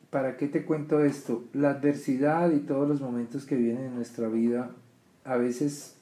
[0.09, 1.43] para qué te cuento esto?
[1.53, 4.71] La adversidad y todos los momentos que vienen en nuestra vida,
[5.23, 5.94] a veces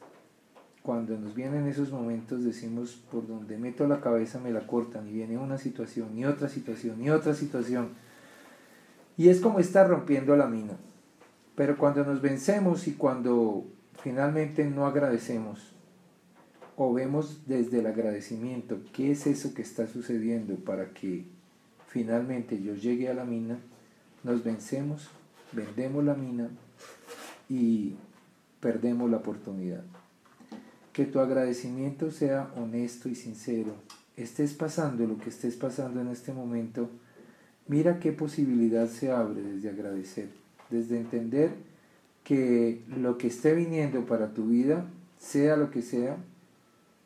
[0.83, 5.13] cuando nos vienen esos momentos decimos, por donde meto la cabeza me la cortan y
[5.13, 7.91] viene una situación y otra situación y otra situación.
[9.15, 10.73] Y es como estar rompiendo la mina.
[11.55, 13.65] Pero cuando nos vencemos y cuando
[14.01, 15.73] finalmente no agradecemos
[16.75, 21.25] o vemos desde el agradecimiento qué es eso que está sucediendo para que
[21.87, 23.57] finalmente yo llegue a la mina,
[24.23, 25.09] nos vencemos,
[25.53, 26.49] vendemos la mina
[27.47, 27.95] y
[28.59, 29.83] perdemos la oportunidad.
[30.93, 33.73] Que tu agradecimiento sea honesto y sincero.
[34.15, 36.89] Estés pasando lo que estés pasando en este momento,
[37.67, 40.29] mira qué posibilidad se abre desde agradecer,
[40.69, 41.51] desde entender
[42.23, 44.85] que lo que esté viniendo para tu vida,
[45.17, 46.17] sea lo que sea,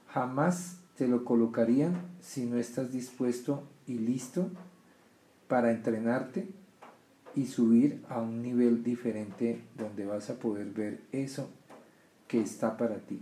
[0.09, 4.49] jamás te lo colocarían si no estás dispuesto y listo
[5.47, 6.47] para entrenarte
[7.35, 11.49] y subir a un nivel diferente donde vas a poder ver eso
[12.27, 13.21] que está para ti.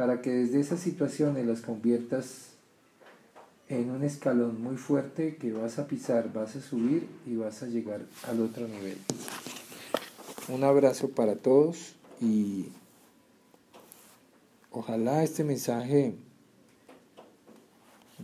[0.00, 2.52] Para que desde esas situaciones las conviertas
[3.68, 7.66] en un escalón muy fuerte que vas a pisar, vas a subir y vas a
[7.66, 8.96] llegar al otro nivel.
[10.48, 12.68] Un abrazo para todos y
[14.70, 16.14] ojalá este mensaje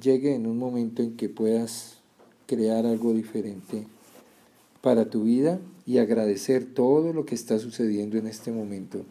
[0.00, 1.98] llegue en un momento en que puedas
[2.46, 3.86] crear algo diferente
[4.80, 9.04] para tu vida y agradecer todo lo que está sucediendo en este momento.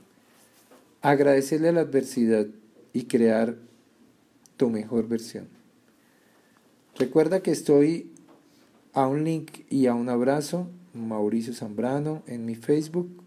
[1.06, 2.48] Agradecerle a la adversidad
[2.92, 3.58] y crear
[4.58, 5.48] tu mejor versión.
[6.98, 8.12] Recuerda que estoy
[8.92, 13.22] a un link y a un abrazo Mauricio Zambrano en mi Facebook,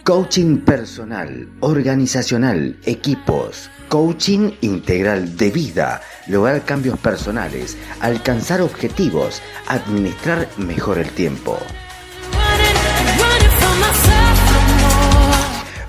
[0.03, 10.99] Coaching personal, organizacional, equipos, coaching integral de vida, lograr cambios personales, alcanzar objetivos, administrar mejor
[10.99, 11.61] el tiempo.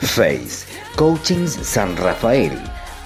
[0.09, 2.51] Face, Coachings San Rafael,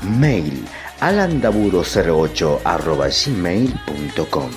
[0.02, 0.66] mail
[1.02, 4.50] alandaburo08 arroba gmail.com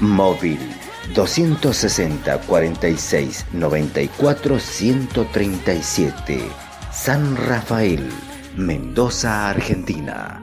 [0.00, 0.58] Móvil
[1.12, 6.50] 260 46 94 137
[6.90, 8.08] San Rafael,
[8.54, 10.40] Mendoza, Argentina.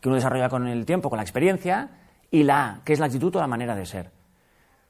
[0.00, 1.90] que uno desarrolla con el tiempo, con la experiencia.
[2.30, 4.10] Y la A, que es la actitud o la manera de ser.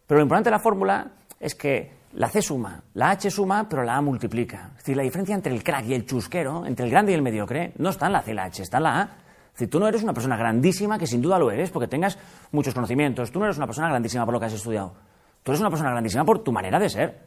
[0.07, 1.11] Pero lo importante de la fórmula
[1.41, 4.71] es que la C suma, la H suma, pero la A multiplica.
[4.73, 7.23] Es decir, la diferencia entre el crack y el chusquero, entre el grande y el
[7.23, 9.03] mediocre, no está en la C y la H, está en la A.
[9.03, 12.19] Es decir, tú no eres una persona grandísima, que sin duda lo eres, porque tengas
[12.53, 13.31] muchos conocimientos.
[13.31, 14.95] Tú no eres una persona grandísima por lo que has estudiado.
[15.43, 17.21] Tú eres una persona grandísima por tu manera de ser.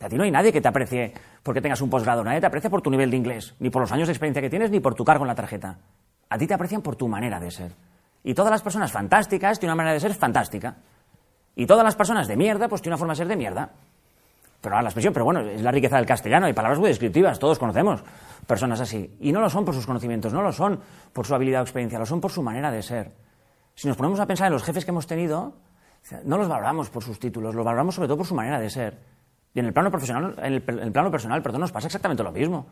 [0.00, 1.12] A ti no hay nadie que te aprecie
[1.42, 3.90] porque tengas un posgrado, nadie te aprecia por tu nivel de inglés, ni por los
[3.90, 5.78] años de experiencia que tienes, ni por tu cargo en la tarjeta.
[6.28, 7.72] A ti te aprecian por tu manera de ser.
[8.22, 10.76] Y todas las personas fantásticas tienen una manera de ser fantástica.
[11.56, 13.70] Y todas las personas de mierda, pues tienen una forma de ser de mierda.
[14.60, 17.58] Pero la expresión, pero bueno, es la riqueza del castellano, hay palabras muy descriptivas, todos
[17.58, 18.02] conocemos
[18.46, 19.16] personas así.
[19.20, 20.80] Y no lo son por sus conocimientos, no lo son
[21.12, 23.12] por su habilidad o experiencia, lo son por su manera de ser.
[23.74, 25.54] Si nos ponemos a pensar en los jefes que hemos tenido,
[26.24, 28.98] no los valoramos por sus títulos, los valoramos sobre todo por su manera de ser.
[29.54, 32.24] Y en el plano profesional, en el, en el plano personal, perdón, nos pasa exactamente
[32.24, 32.66] lo mismo.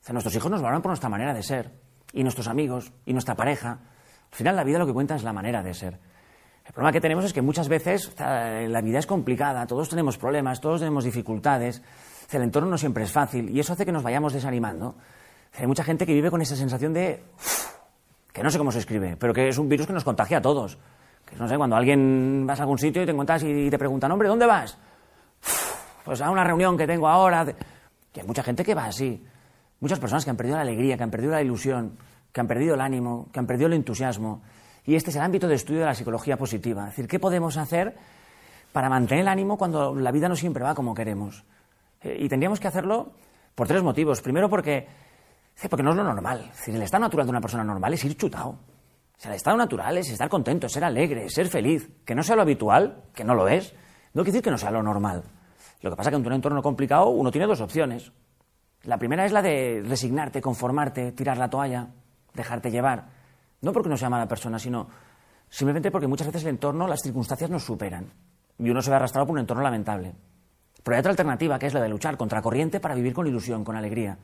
[0.00, 1.70] O sea, nuestros hijos nos valoran por nuestra manera de ser,
[2.12, 3.78] y nuestros amigos, y nuestra pareja.
[4.32, 6.00] Al final la vida lo que cuenta es la manera de ser.
[6.70, 10.60] El problema que tenemos es que muchas veces la vida es complicada, todos tenemos problemas,
[10.60, 11.82] todos tenemos dificultades,
[12.30, 14.94] el entorno no siempre es fácil y eso hace que nos vayamos desanimando.
[15.58, 17.24] Hay mucha gente que vive con esa sensación de
[18.32, 20.40] que no sé cómo se escribe, pero que es un virus que nos contagia a
[20.40, 20.78] todos.
[21.26, 24.12] Que no sé, cuando alguien vas a algún sitio y te encuentras y te preguntan,
[24.12, 24.78] hombre, ¿dónde vas?
[26.04, 27.52] Pues a una reunión que tengo ahora.
[28.14, 29.26] Y hay mucha gente que va así.
[29.80, 31.98] Muchas personas que han perdido la alegría, que han perdido la ilusión,
[32.32, 34.40] que han perdido el ánimo, que han perdido el entusiasmo.
[34.84, 36.84] Y este es el ámbito de estudio de la psicología positiva.
[36.84, 37.96] Es decir, ¿qué podemos hacer
[38.72, 41.44] para mantener el ánimo cuando la vida no siempre va como queremos?
[42.02, 43.12] Eh, y tendríamos que hacerlo
[43.54, 44.20] por tres motivos.
[44.22, 44.86] Primero, porque,
[45.68, 46.48] porque no es lo normal.
[46.50, 48.50] Es decir, el estado natural de una persona normal es ir chutado.
[48.50, 51.90] O sea, el estado natural es estar contento, ser alegre, ser feliz.
[52.04, 53.74] Que no sea lo habitual, que no lo es,
[54.14, 55.22] no quiere decir que no sea lo normal.
[55.82, 58.12] Lo que pasa es que en un entorno complicado uno tiene dos opciones.
[58.84, 61.88] La primera es la de resignarte, conformarte, tirar la toalla,
[62.32, 63.19] dejarte llevar.
[63.62, 64.88] No porque no sea mala persona, sino
[65.48, 68.06] simplemente porque muchas veces el entorno, las circunstancias nos superan.
[68.58, 70.14] Y uno se ve arrastrado por un entorno lamentable.
[70.82, 73.64] Pero hay otra alternativa, que es la de luchar contra corriente para vivir con ilusión,
[73.64, 74.16] con alegría.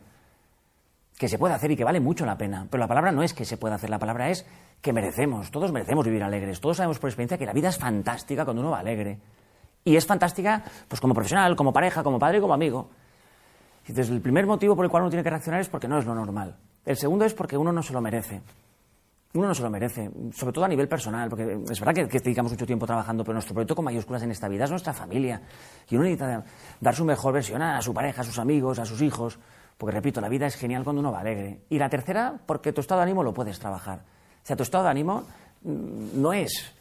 [1.19, 2.67] Que se puede hacer y que vale mucho la pena.
[2.71, 4.47] Pero la palabra no es que se pueda hacer, la palabra es
[4.81, 5.51] que merecemos.
[5.51, 6.61] Todos merecemos vivir alegres.
[6.61, 9.19] Todos sabemos por experiencia que la vida es fantástica cuando uno va alegre.
[9.85, 12.91] Y es fantástica pues como profesional, como pareja, como padre y como amigo.
[13.87, 16.05] Entonces, el primer motivo por el cual uno tiene que reaccionar es porque no es
[16.05, 16.57] lo normal.
[16.85, 18.43] El segundo es porque uno no se lo merece
[19.37, 22.53] uno no se lo merece, sobre todo a nivel personal, porque es verdad que, dedicamos
[22.53, 25.41] mucho tiempo trabajando, pero nuestro proyecto con mayúsculas en esta vida es nuestra familia.
[25.89, 26.45] Y uno necesita
[26.81, 29.39] dar su mejor versión a su pareja, a sus amigos, a sus hijos,
[29.79, 31.61] porque repito, la vida es genial cuando uno va alegre.
[31.69, 34.01] Y la tercera, porque tu estado de ánimo lo puedes trabajar.
[34.01, 35.25] O sea, tu estado de ánimo
[35.63, 36.73] mm, no es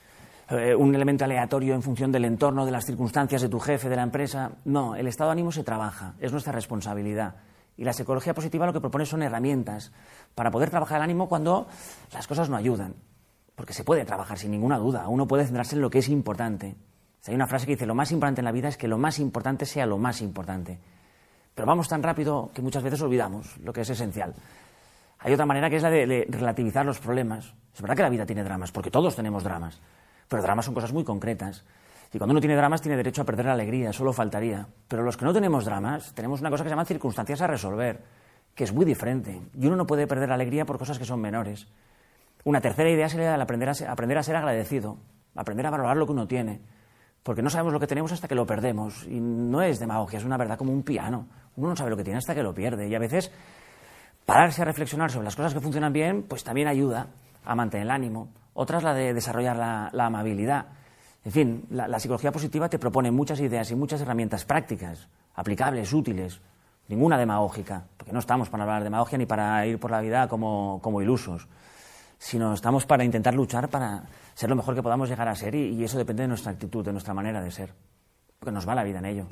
[0.50, 3.96] eh, un elemento aleatorio en función del entorno, de las circunstancias de tu jefe, de
[3.96, 4.52] la empresa.
[4.66, 7.36] No, el estado de ánimo se trabaja, es nuestra responsabilidad.
[7.78, 9.92] Y la psicología positiva lo que propone son herramientas
[10.34, 11.68] para poder trabajar el ánimo cuando
[12.14, 12.96] las cosas no ayudan.
[13.56, 16.76] Porque se puede trabajar sin ninguna duda, uno puede centrarse en lo que es importante.
[17.28, 19.20] hay una frase que dice, lo más importante en la vida es que lo más
[19.20, 20.80] importante sea lo más importante.
[21.54, 24.36] Pero vamos tan rápido que muchas veces olvidamos lo que es esencial.
[25.20, 27.54] Hay otra manera que es la de, relativizar los problemas.
[27.74, 29.80] Es verdad que la vida tiene dramas, porque todos tenemos dramas,
[30.28, 31.64] pero dramas son cosas muy concretas.
[32.16, 34.66] Y cuando uno tiene dramas tiene derecho a perder la alegría, solo faltaría.
[34.88, 38.02] Pero los que no tenemos dramas, tenemos una cosa que se llama circunstancias a resolver,
[38.56, 39.42] que es muy diferente.
[39.54, 41.68] Y uno no puede perder la alegría por cosas que son menores.
[42.46, 44.98] Una tercera idea sería el aprender a, ser, aprender a ser agradecido,
[45.36, 46.62] aprender a valorar lo que uno tiene.
[47.22, 49.06] Porque no sabemos lo que tenemos hasta que lo perdemos.
[49.08, 51.28] Y no es demagogia, es una verdad como un piano.
[51.58, 52.88] Uno no sabe lo que tiene hasta que lo pierde.
[52.88, 53.30] Y a veces
[54.26, 57.08] pararse a reflexionar sobre las cosas que funcionan bien, pues también ayuda
[57.44, 58.30] a mantener el ánimo.
[58.54, 60.68] Otra es la de desarrollar la, amabilidad.
[61.26, 66.40] En fin, la, psicología positiva te propone muchas ideas y muchas herramientas prácticas, aplicables, útiles,
[66.88, 70.28] ninguna demagógica, porque no estamos para hablar de demagogia ni para ir por la vida
[70.28, 71.48] como, ilusos,
[72.20, 74.04] sino estamos para intentar luchar para
[74.36, 76.86] ser lo mejor que podamos llegar a ser y, y eso depende de nuestra actitud,
[76.86, 77.74] de nuestra manera de ser,
[78.38, 79.28] porque nos va la vida en ello.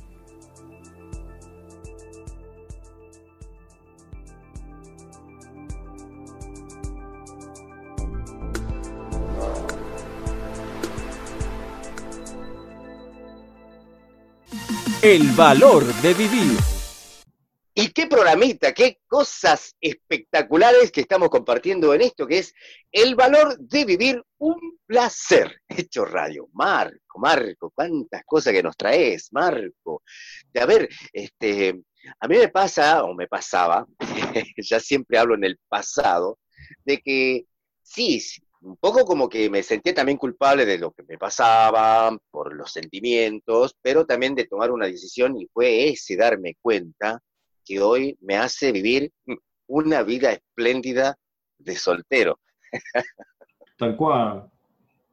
[15.04, 16.58] El valor de vivir.
[17.76, 22.54] Y qué programita, qué cosas espectaculares que estamos compartiendo en esto, que es
[22.90, 25.60] el valor de vivir un placer.
[25.68, 26.48] Hecho radio.
[26.54, 30.04] Marco, Marco, cuántas cosas que nos traes, Marco.
[30.54, 31.82] De a ver, este,
[32.22, 33.86] a mí me pasa, o me pasaba,
[34.56, 36.40] ya siempre hablo en el pasado,
[36.86, 37.46] de que
[37.82, 38.24] sí,
[38.64, 42.72] un poco como que me sentía también culpable de lo que me pasaba, por los
[42.72, 47.20] sentimientos, pero también de tomar una decisión y fue ese darme cuenta
[47.66, 49.12] que hoy me hace vivir
[49.68, 51.16] una vida espléndida
[51.58, 52.40] de soltero.
[53.78, 54.50] Tal cual,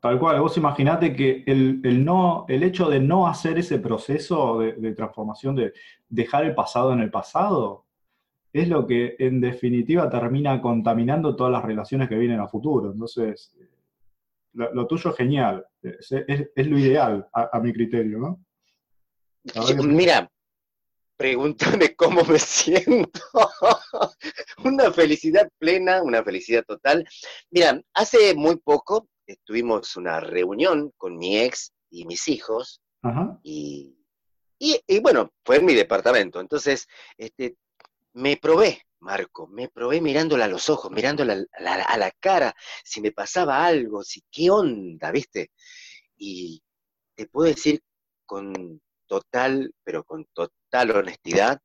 [0.00, 0.40] tal cual.
[0.40, 5.72] Vos imaginate que el, no, el hecho de no hacer ese proceso de transformación, de
[6.08, 7.86] dejar el pasado en el pasado,
[8.52, 12.92] es lo que en definitiva termina contaminando todas las relaciones que vienen a futuro.
[12.92, 13.54] Entonces,
[14.52, 18.44] lo, tuyo es genial, es, lo ideal a, mi criterio, ¿no?
[19.84, 20.30] Mira,
[21.16, 23.20] pregúntame cómo me siento.
[24.64, 27.06] una felicidad plena, una felicidad total.
[27.50, 29.08] Mira, hace muy poco
[29.44, 32.80] tuvimos una reunión con mi ex y mis hijos.
[33.42, 33.96] Y,
[34.58, 36.40] y, bueno, fue en mi departamento.
[36.40, 36.86] Entonces,
[37.16, 37.56] este,
[38.12, 42.54] me probé, Marco, me probé mirándola a los ojos, mirándola a la, cara,
[42.84, 45.52] si me pasaba algo, si qué onda, ¿viste?
[46.16, 46.62] Y
[47.14, 47.82] te puedo decir
[48.26, 51.60] con total, pero con total honestidad,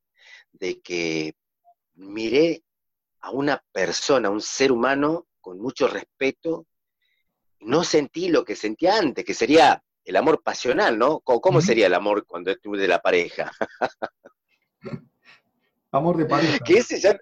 [0.51, 1.33] de que
[1.95, 2.63] miré
[3.19, 6.67] a una persona, a un ser humano, con mucho respeto,
[7.59, 11.19] no sentí lo que sentía antes, que sería el amor pasional, ¿no?
[11.19, 13.51] ¿Cómo, sería el amor cuando estuve de la pareja?
[15.95, 16.59] Amor de pareja.
[16.59, 17.17] Que ese ya,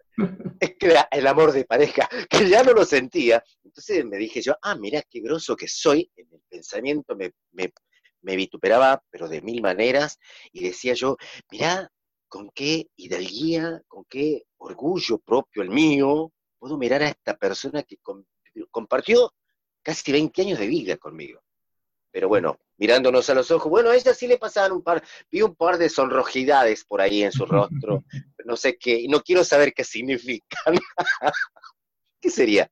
[0.60, 3.44] es que el amor de pareja, que ya no lo sentía.
[3.64, 6.10] Entonces me dije yo, ah, mira qué groso que soy.
[6.16, 10.18] En el pensamiento me, me, vituperaba, pero de mil maneras,
[10.52, 11.18] y decía yo,
[11.52, 11.88] mira
[12.28, 17.98] con qué hidalguía, con qué orgullo propio el mío, puedo mirar a esta persona que
[18.72, 19.34] compartió
[19.84, 21.43] casi 20 años de vida conmigo.
[22.14, 25.42] Pero bueno, mirándonos a los ojos, bueno, a ella sí le pasaban un par, vi
[25.42, 28.04] un par de sonrojidades por ahí en su rostro,
[28.46, 30.76] no sé qué, no quiero saber qué significan.
[32.22, 32.70] ¿Qué sería?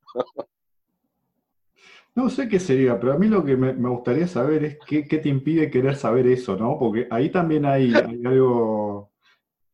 [2.14, 5.28] No sé qué sería, pero a mí lo que me, gustaría saber es qué, te
[5.28, 6.78] impide querer saber eso, ¿no?
[6.78, 7.92] Porque ahí también hay,
[8.24, 9.10] algo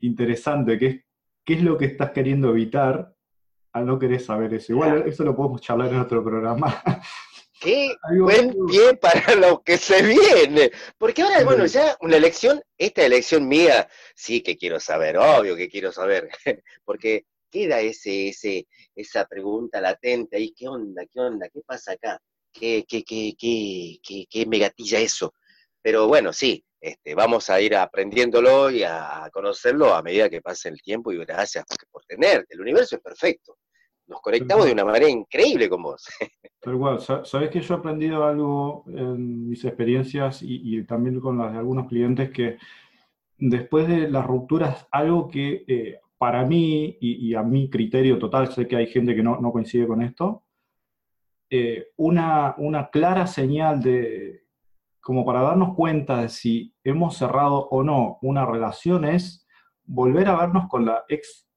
[0.01, 1.05] interesante, que es
[1.45, 3.14] qué es lo que estás queriendo evitar
[3.73, 4.73] al no querer saber eso.
[4.73, 6.83] Igual eso lo podemos charlar en otro programa.
[7.61, 10.71] Qué buen pie para lo que se viene.
[10.97, 15.69] Porque ahora, bueno, ya una elección, esta elección mía, sí que quiero saber, obvio que
[15.69, 16.29] quiero saber.
[16.85, 21.05] Porque queda ese, ese, esa pregunta latente ahí, ¿qué onda?
[21.11, 21.49] ¿Qué onda?
[21.49, 22.21] ¿Qué pasa acá?
[22.53, 25.35] ¿Qué, qué, qué, qué, qué, qué me gatilla eso?
[25.83, 30.69] Pero bueno, sí, este, vamos a ir aprendiéndolo y a conocerlo a medida que pase
[30.69, 32.55] el tiempo y gracias por tenerte.
[32.55, 33.59] El universo es perfecto
[34.09, 36.07] nos conectamos de una manera increíble con vos.
[36.61, 41.53] Pero igual, sabes que yo he aprendido algo en mis experiencias y, también con las
[41.53, 42.59] de algunos clientes que
[43.37, 48.67] después de las rupturas, algo que eh, para mí y, a mi criterio total, sé
[48.67, 50.43] que hay gente que no, coincide con esto,
[51.51, 54.49] eh, una, una clara señal de,
[55.01, 59.47] como para darnos cuenta de si hemos cerrado o no una relación es
[59.85, 61.49] volver a vernos con la ex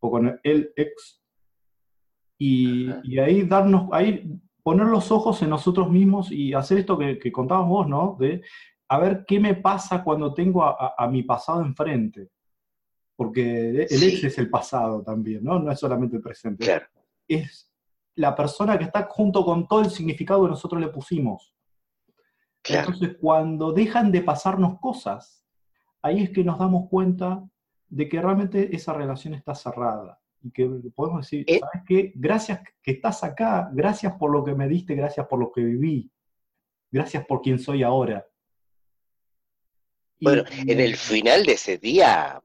[0.00, 1.23] o con el ex,
[2.38, 4.30] y, y ahí darnos, ahí
[4.62, 8.16] poner los ojos en nosotros mismos y hacer esto que, que contabas vos, ¿no?
[8.18, 8.42] De
[8.88, 12.30] a ver qué me pasa cuando tengo a, a- a mi pasado enfrente.
[13.16, 14.06] Porque el Sí.
[14.08, 15.58] ex es el pasado también, ¿no?
[15.60, 16.64] No es solamente el presente.
[16.64, 16.86] Claro.
[17.28, 17.70] Es
[18.16, 21.54] la persona que está junto con todo el significado que nosotros le pusimos.
[22.62, 22.88] Claro.
[22.92, 25.44] Entonces, cuando dejan de pasarnos cosas,
[26.02, 27.44] ahí es que nos damos cuenta
[27.88, 30.18] de que realmente esa relación está cerrada.
[30.44, 31.58] Y que podemos decir, Eh.
[31.58, 32.12] ¿sabes qué?
[32.14, 36.10] Gracias que estás acá, gracias por lo que me diste, gracias por lo que viví,
[36.92, 38.26] gracias por quien soy ahora.
[40.18, 42.42] Y- Bueno, en el final de ese día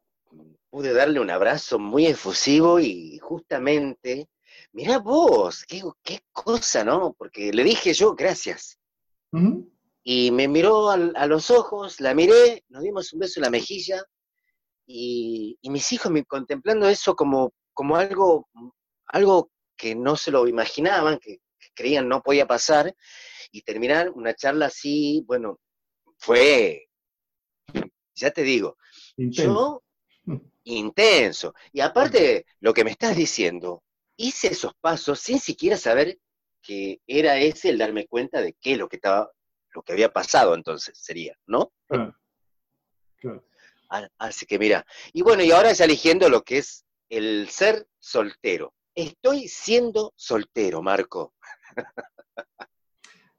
[0.70, 4.30] pude darle un abrazo muy efusivo y justamente,
[4.72, 7.14] mirá vos, qué, qué cosa, ¿no?
[7.18, 8.80] Porque le dije yo gracias.
[10.04, 13.50] Y me miró al- a los ojos, la miré, nos dimos un beso en la
[13.50, 14.02] mejilla
[14.88, 18.50] y, y mis hijos me contemplando eso como, como algo,
[19.06, 22.94] algo que no se lo imaginaban, que, que creían no podía pasar,
[23.54, 25.62] y terminar una charla así, bueno,
[26.18, 26.90] fue,
[28.16, 28.76] ya te digo,
[29.16, 29.54] Intenso.
[29.54, 29.84] yo
[30.66, 31.54] intenso.
[31.72, 33.82] Y aparte, lo que me estás diciendo,
[34.18, 36.20] hice esos pasos sin siquiera saber
[36.62, 39.32] que era ese el darme cuenta de qué es lo que estaba,
[39.74, 41.72] lo que había pasado entonces sería, ¿no?
[41.88, 42.14] Claro.
[43.16, 43.46] Claro.
[43.90, 47.88] A- Así que mira, y bueno, y ahora ya eligiendo lo que es el ser
[47.98, 48.74] soltero.
[48.96, 51.34] Estoy siendo soltero, Marco.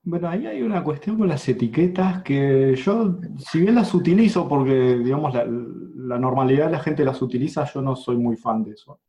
[0.03, 4.99] Bueno, ahí hay una cuestión con las etiquetas que yo, si bien las utilizo porque,
[4.99, 8.73] digamos, la, la normalidad de la gente las utiliza, yo no soy muy fan de
[8.73, 9.01] eso.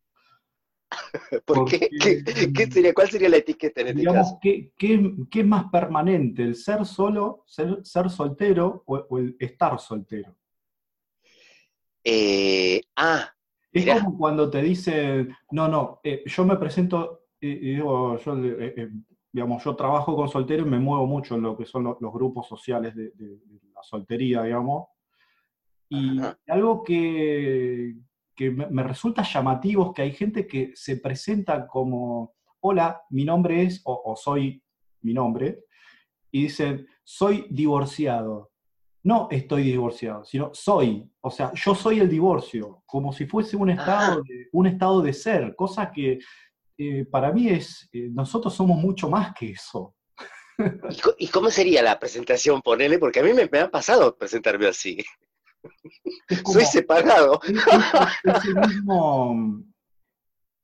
[1.45, 1.89] ¿Por qué?
[1.89, 4.39] ¿Qué, qué sería, ¿Cuál sería la etiqueta en este Digamos, caso?
[4.41, 9.37] ¿qué, qué, qué es más permanente, el ser solo, ser, ser soltero o, o el
[9.39, 10.35] estar soltero?
[12.03, 13.33] Eh, ah,
[13.71, 14.03] Es Mirá.
[14.03, 18.73] como cuando te dicen, no, no, eh, yo me presento y, y digo, yo, eh,
[18.77, 18.89] eh,
[19.31, 22.11] digamos, yo trabajo con solteros y me muevo mucho en lo que son lo- los
[22.13, 24.87] grupos sociales de, de- de la soltería, digamos.
[25.89, 26.37] Y Ajá.
[26.47, 27.95] algo que,
[28.35, 33.23] que me, me resulta llamativo es que hay gente que se presenta como, hola, mi
[33.25, 34.61] nombre es, o, o soy
[35.01, 35.63] mi nombre,
[36.29, 38.50] y dicen, soy divorciado.
[39.03, 41.03] No estoy divorciado, sino soy.
[41.21, 45.13] O sea, yo soy el divorcio, como si fuese un estado, de, un estado de
[45.13, 46.19] ser, cosa que
[46.77, 49.95] eh, para mí es, eh, nosotros somos mucho más que eso.
[51.17, 52.61] ¿Y, cómo sería la presentación?
[52.61, 55.03] Ponele, porque a mí me, me ha pasado presentarme así.
[56.43, 57.39] Como- Soy separado.
[57.43, 59.63] es- es- es el mismo,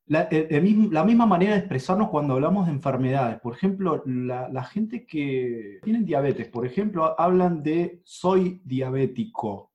[0.08, 3.39] la, el- el mismo- la misma manera de expresarnos cuando hablamos de enfermedades.
[3.39, 9.72] Por ejemplo, la, la gente que tiene diabetes, por ejemplo, hablan de soy diabético.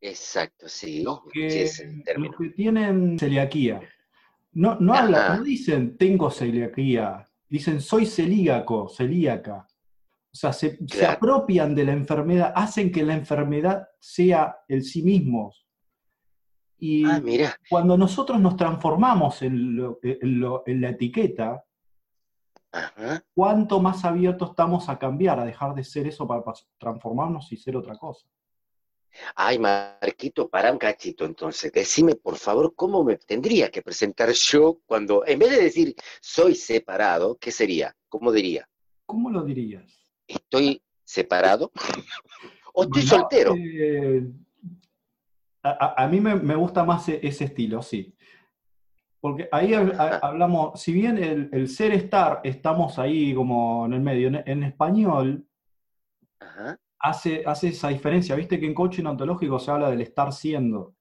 [0.00, 1.02] Exacto, sí.
[1.32, 2.30] que- sí, es el término.
[2.38, 3.80] Los que tienen celiaquía.
[4.52, 9.66] No, no, hablan, no dicen tengo celiaquía, dicen soy celíaco, celíaca.
[10.32, 15.02] O sea, se, se apropian de la enfermedad, hacen que la enfermedad sea el sí
[15.02, 15.65] mismos.
[16.78, 17.56] Y Ah, mira.
[17.70, 21.64] cuando nosotros nos transformamos en, lo- en lo- en la etiqueta,
[22.72, 23.24] Ajá.
[23.34, 26.42] cuánto más abiertos estamos a cambiar, a dejar de ser eso para
[26.78, 28.26] transformarnos y ser otra cosa.
[29.34, 31.72] Ay, Marquito, para un cachito, entonces.
[31.72, 36.54] Decime, por favor, cómo me tendría que presentar yo cuando, en vez de decir soy
[36.54, 37.96] separado, ¿qué sería?
[38.10, 38.68] ¿Cómo diría?
[39.06, 39.84] ¿Cómo lo dirías?
[40.28, 41.72] ¿Estoy separado?
[42.74, 43.54] ¿O estoy soltero?
[43.56, 44.22] eh,
[45.70, 48.14] a, mí me, me gusta más e- ese estilo, sí.
[49.20, 53.94] Porque ahí hab- ha- hablamos, si bien el, el ser estar, estamos ahí como en
[53.94, 55.46] el medio, en, en español
[56.40, 56.78] Ajá.
[56.98, 58.36] hace, hace esa diferencia.
[58.36, 60.94] Viste que en coaching ontológico se habla del estar siendo.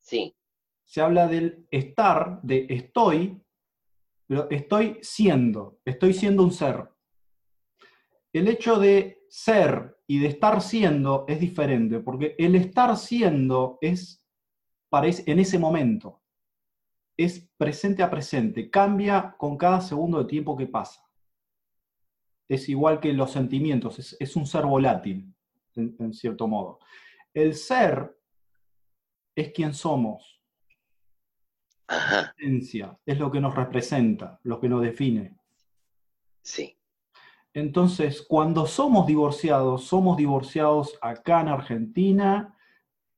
[0.00, 0.36] Sí.
[0.84, 3.40] Se habla del estar, de estoy,
[4.26, 6.88] pero estoy siendo, estoy siendo un ser.
[8.32, 14.22] El hecho de ser y de estar siendo es diferente, porque el estar siendo es
[14.90, 16.20] para es- en ese momento,
[17.16, 21.00] es presente a presente, cambia con cada segundo de tiempo que pasa.
[22.48, 25.32] Es igual que los sentimientos, es, es un ser volátil,
[25.76, 26.78] en, en cierto modo.
[27.32, 28.16] El ser
[29.34, 30.40] es quien somos,
[31.86, 32.34] Ajá.
[32.38, 35.36] esencia, es lo que nos representa, lo que nos define.
[36.42, 36.76] Sí.
[37.54, 42.58] Entonces, cuando somos divorciados, somos divorciados acá en Argentina,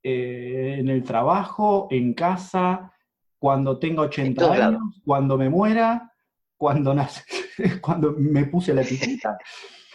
[0.02, 2.92] eh, en el trabajo, en casa,
[3.38, 6.12] cuando tenga 80 todos años, cuando me muera,
[6.56, 7.24] cuando nace,
[7.80, 9.38] cuando me puse la etiqueta.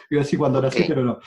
[0.09, 1.19] Iba a decir cuando nací, pero no.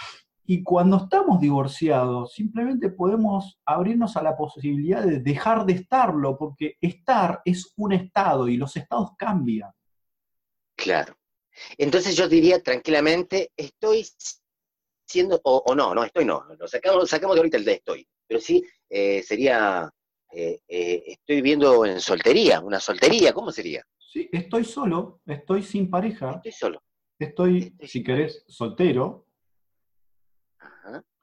[0.46, 6.76] Y cuando estamos divorciados, simplemente podemos abrirnos a la posibilidad de dejar de estarlo, porque
[6.80, 9.70] estar es un estado y los estados cambian.
[10.76, 11.14] Claro.
[11.78, 14.06] Entonces yo diría tranquilamente, estoy
[15.06, 18.40] siendo, o, no, no, estoy no, lo sacamos, sacamos de ahorita el de estoy, pero
[18.40, 19.90] sí eh, sería,
[20.32, 23.84] eh, eh, estoy viviendo en soltería, una soltería, ¿cómo sería?
[23.98, 26.32] Sí, estoy solo, estoy sin pareja.
[26.36, 26.82] Estoy solo.
[27.18, 29.26] Estoy, si querés, soltero,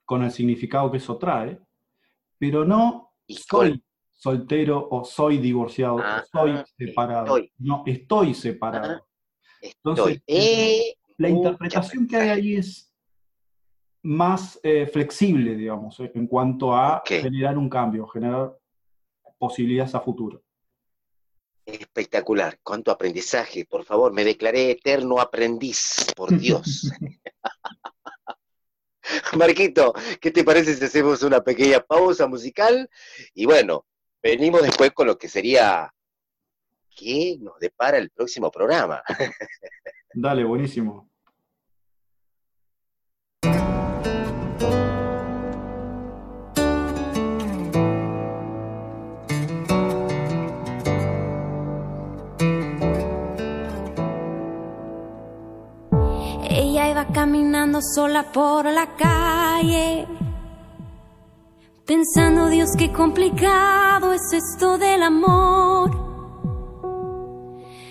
[0.05, 1.59] con el significado que eso trae,
[2.37, 7.37] pero no soy soltero o soy divorciado o soy separado.
[7.57, 9.07] No, estoy separado.
[9.61, 10.21] Entonces,
[11.17, 12.91] la interpretación que hay ahí es
[14.03, 18.57] más eh, flexible, digamos, eh, en cuanto a generar un cambio, generar
[19.37, 20.41] posibilidades a futuro.
[21.65, 26.91] Espectacular, cuánto aprendizaje, por favor, me declaré eterno aprendiz, por Dios.
[29.37, 32.89] Marquito, ¿qué te parece si hacemos una pequeña pausa musical?
[33.33, 33.85] Y bueno,
[34.21, 35.93] venimos después con lo que sería
[37.01, 39.01] qué nos depara el próximo programa.
[40.13, 41.09] Dale, buenísimo.
[56.49, 60.05] Ella iba caminando sola por la calle,
[61.85, 66.10] pensando, Dios, qué complicado es esto del amor.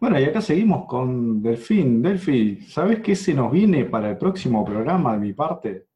[0.00, 2.00] Bueno, y acá seguimos con Delfín.
[2.00, 5.86] Delfi, ¿sabes qué se nos viene para el próximo programa de mi parte?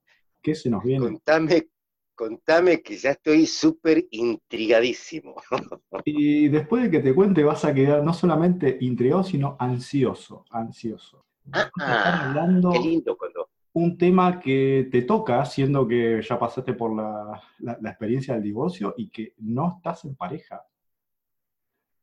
[0.43, 1.07] ¿Qué se nos viene?
[1.07, 1.69] Contame,
[2.13, 5.37] contame que ya estoy súper intrigadísimo.
[6.05, 11.25] Y después de que te cuente vas a quedar no solamente intrigado, sino ansioso, ansioso.
[11.53, 13.49] Ah, hablando qué lindo cuando...
[13.75, 18.95] Un tema que te toca, siendo que ya pasaste por la, la experiencia del divorcio
[18.99, 20.61] y que no estás en pareja.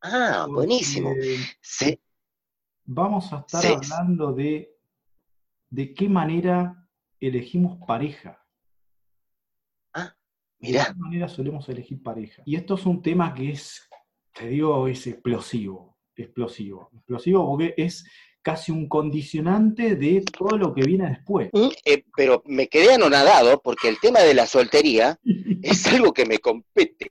[0.02, 1.14] Ah, buenísimo.
[1.62, 2.00] Sí.
[2.86, 4.80] Vamos a estar hablando de
[5.70, 6.88] de qué manera
[7.20, 8.44] elegimos pareja.
[9.94, 10.16] Ah,
[10.60, 10.86] mira.
[10.86, 12.42] De qué manera solemos elegir pareja.
[12.46, 13.88] Y esto es un tema que es,
[14.34, 15.98] te digo, es explosivo.
[16.16, 16.90] Explosivo.
[16.94, 18.06] Explosivo porque es
[18.42, 21.50] casi un condicionante de todo lo que viene después.
[21.54, 25.20] Mm, eh, pero me quedé anonadado porque el tema de la soltería
[25.62, 27.10] es algo que me compete.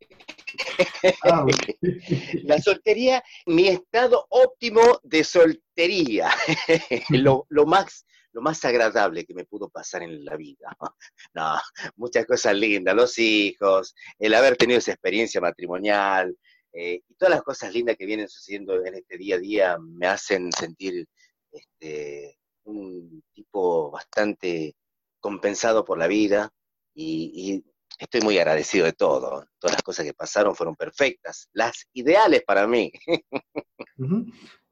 [1.24, 1.44] Ah,
[2.44, 6.30] la soltería, mi estado óptimo de soltería,
[7.11, 10.76] lo, más lo más agradable que me pudo pasar en la vida.
[11.34, 11.56] No,
[11.96, 16.36] muchas cosas lindas, los hijos, el haber tenido esa experiencia matrimonial,
[16.72, 20.06] eh, y todas las cosas lindas que vienen sucediendo en este día a día me
[20.06, 21.06] hacen sentir
[21.50, 24.76] este, un tipo bastante
[25.20, 26.50] compensado por la vida
[26.94, 27.64] y,
[27.99, 29.44] estoy muy agradecido de todo.
[29.59, 32.92] Todas las cosas que pasaron fueron perfectas, las ideales para mí.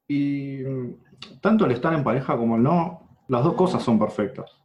[0.09, 4.57] Y mm, tanto el estar en pareja como el no, las dos cosas son perfectas.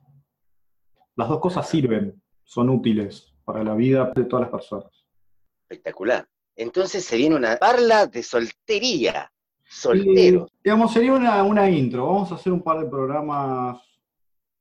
[1.16, 5.04] Las dos cosas sirven, son útiles para la vida de todas las personas.
[5.62, 6.28] Espectacular.
[6.54, 9.32] Entonces se viene una parla de soltería
[9.72, 10.52] solteros.
[10.62, 12.06] digamos, sería una, una intro.
[12.06, 13.80] Vamos a hacer un par de programas,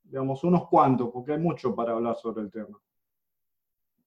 [0.04, 2.80] digamos, unos cuantos, porque hay mucho para hablar sobre el tema.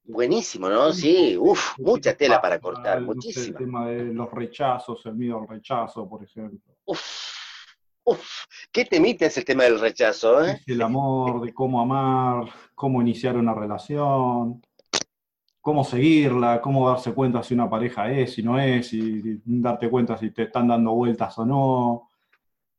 [0.07, 0.93] Buenísimo, ¿no?
[0.93, 3.59] Sí, uff, mucha tela para cortar, muchísima.
[3.59, 6.75] el tema de los rechazos, el miedo al rechazo, por ejemplo.
[6.85, 7.01] Uf,
[8.05, 8.29] uf,
[8.71, 10.61] ¿qué temita es el tema del rechazo, eh?
[10.67, 12.45] El amor, de cómo amar,
[12.75, 14.61] cómo iniciar una relación
[15.61, 20.15] cómo seguirla, cómo darse cuenta si una pareja es, si no es, y darte cuenta
[20.19, 22.11] si te están dando vueltas o no,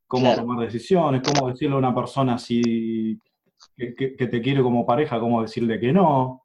[0.05, 3.19] cómo tomar decisiones, cómo decirle a una persona si
[3.75, 6.44] que, que- que te quiere como pareja, cómo decirle que no,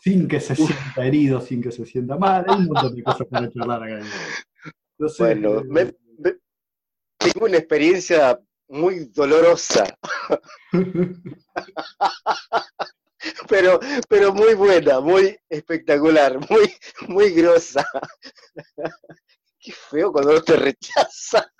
[0.00, 2.44] sin que se sienta herido, sin que se sienta mal.
[2.48, 4.00] Hay un montón de cosas para charlar acá.
[4.98, 6.36] No sé, Bueno, me- me-
[7.18, 8.38] tengo una experiencia
[8.68, 9.84] muy dolorosa,
[13.48, 16.72] pero, pero muy buena, muy espectacular, muy,
[17.08, 17.86] muy grosa.
[19.58, 21.50] Qué feo cuando no te rechaza.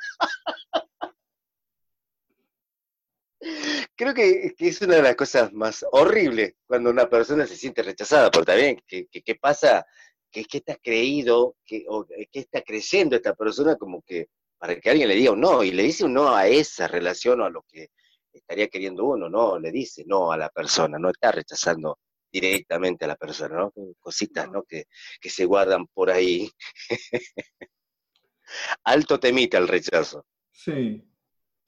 [3.97, 7.83] Creo que, que es una de las cosas más horribles cuando una persona se siente
[7.83, 9.87] rechazada, porque también, ¿qué, qué, qué pasa?
[10.31, 11.57] ¿Qué, qué está creído?
[11.65, 14.29] ¿Qué, o qué está creyendo esta persona como que
[14.59, 15.63] para que alguien le diga un no?
[15.63, 17.89] Y le dice un no a esa relación o a lo que
[18.33, 21.99] estaría queriendo uno, no, le dice no a la persona, no está rechazando
[22.33, 23.73] directamente a la persona, ¿no?
[24.01, 24.65] Cositas, ¿no?
[24.65, 24.87] Que,
[25.21, 26.51] que se guardan por ahí.
[28.85, 30.27] Alto temita el rechazo.
[30.51, 31.05] Sí,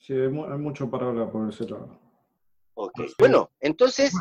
[0.06, 1.98] sí, hay, mu- hay mucho para hablar por ese lado.
[2.74, 3.00] Ok.
[3.18, 4.12] Bueno, entonces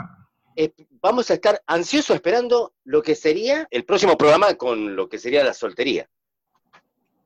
[0.56, 0.72] eh,
[1.02, 5.44] vamos a estar ansiosos esperando lo que sería el próximo programa con lo que sería
[5.44, 6.10] la soltería.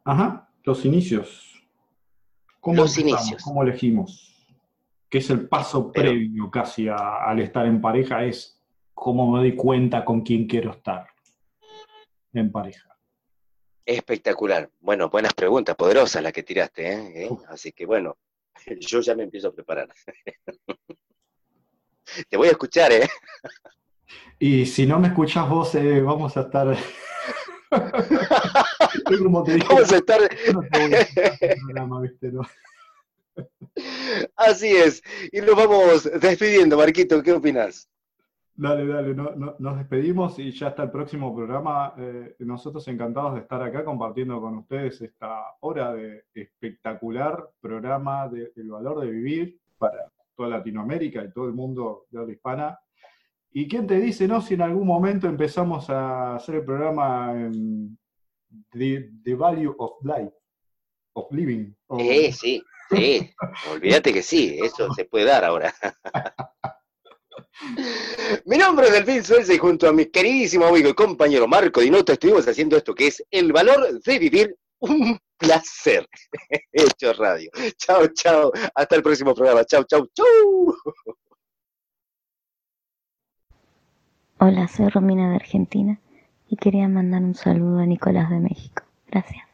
[0.04, 1.46] Ajá, los inicios.
[2.60, 3.42] ¿Cómo Los inicios.
[3.44, 4.36] ¿Cómo elegimos?
[5.10, 8.26] ¿Qué es el paso Pero- previo casi a- al estar en pareja?
[8.26, 8.62] Es
[8.94, 11.08] cómo me doy cuenta con quién quiero estar
[12.34, 12.90] en pareja.
[13.86, 14.70] Espectacular.
[14.82, 17.26] Bueno, buenas preguntas, poderosas las que tiraste, ¿eh?
[17.26, 17.30] ¿Eh?
[17.48, 18.18] Así que bueno,
[18.80, 19.90] yo ya me empiezo a preparar.
[22.30, 23.08] Te voy a escuchar, ¿eh?
[24.40, 26.76] Y si no me escuchas vos, eh, vamos a estar...
[29.12, 30.22] Es como te dije, Vamos a estar...
[34.36, 35.04] Así es.
[35.32, 37.88] Y nos vamos despidiendo, Marquito, ¿qué opinas?
[38.62, 41.94] Dale, dale, no- no- nos despedimos y ya hasta el próximo programa.
[41.98, 48.52] Eh, nosotros encantados de estar acá compartiendo con ustedes esta hora de espectacular programa de
[48.58, 52.80] El Valor de Vivir para toda Latinoamérica y todo el mundo de habla hispana.
[53.54, 57.98] ¿Y quién te dice, no, si en algún momento empezamos a hacer el programa en
[58.72, 60.34] The, The Value of Life,
[61.14, 61.74] of Living?
[61.88, 63.30] o- Eh, sí, sí.
[63.72, 65.74] Olvídate que sí, eso se puede dar ahora.
[68.46, 72.14] Mi nombre es Delfín Suelza y junto a mi queridísimo amigo y compañero Marco Dinota
[72.14, 76.08] estuvimos haciendo esto que es el valor de vivir un placer.
[76.72, 77.50] Hecho radio.
[77.78, 78.52] Chao, chao.
[78.76, 79.66] Hasta el próximo programa.
[79.66, 80.76] Chao, chao, chao.
[84.40, 86.00] Hola, soy Romina de Argentina
[86.48, 88.84] y quería mandar un saludo a Nicolás de México.
[89.08, 89.49] Gracias.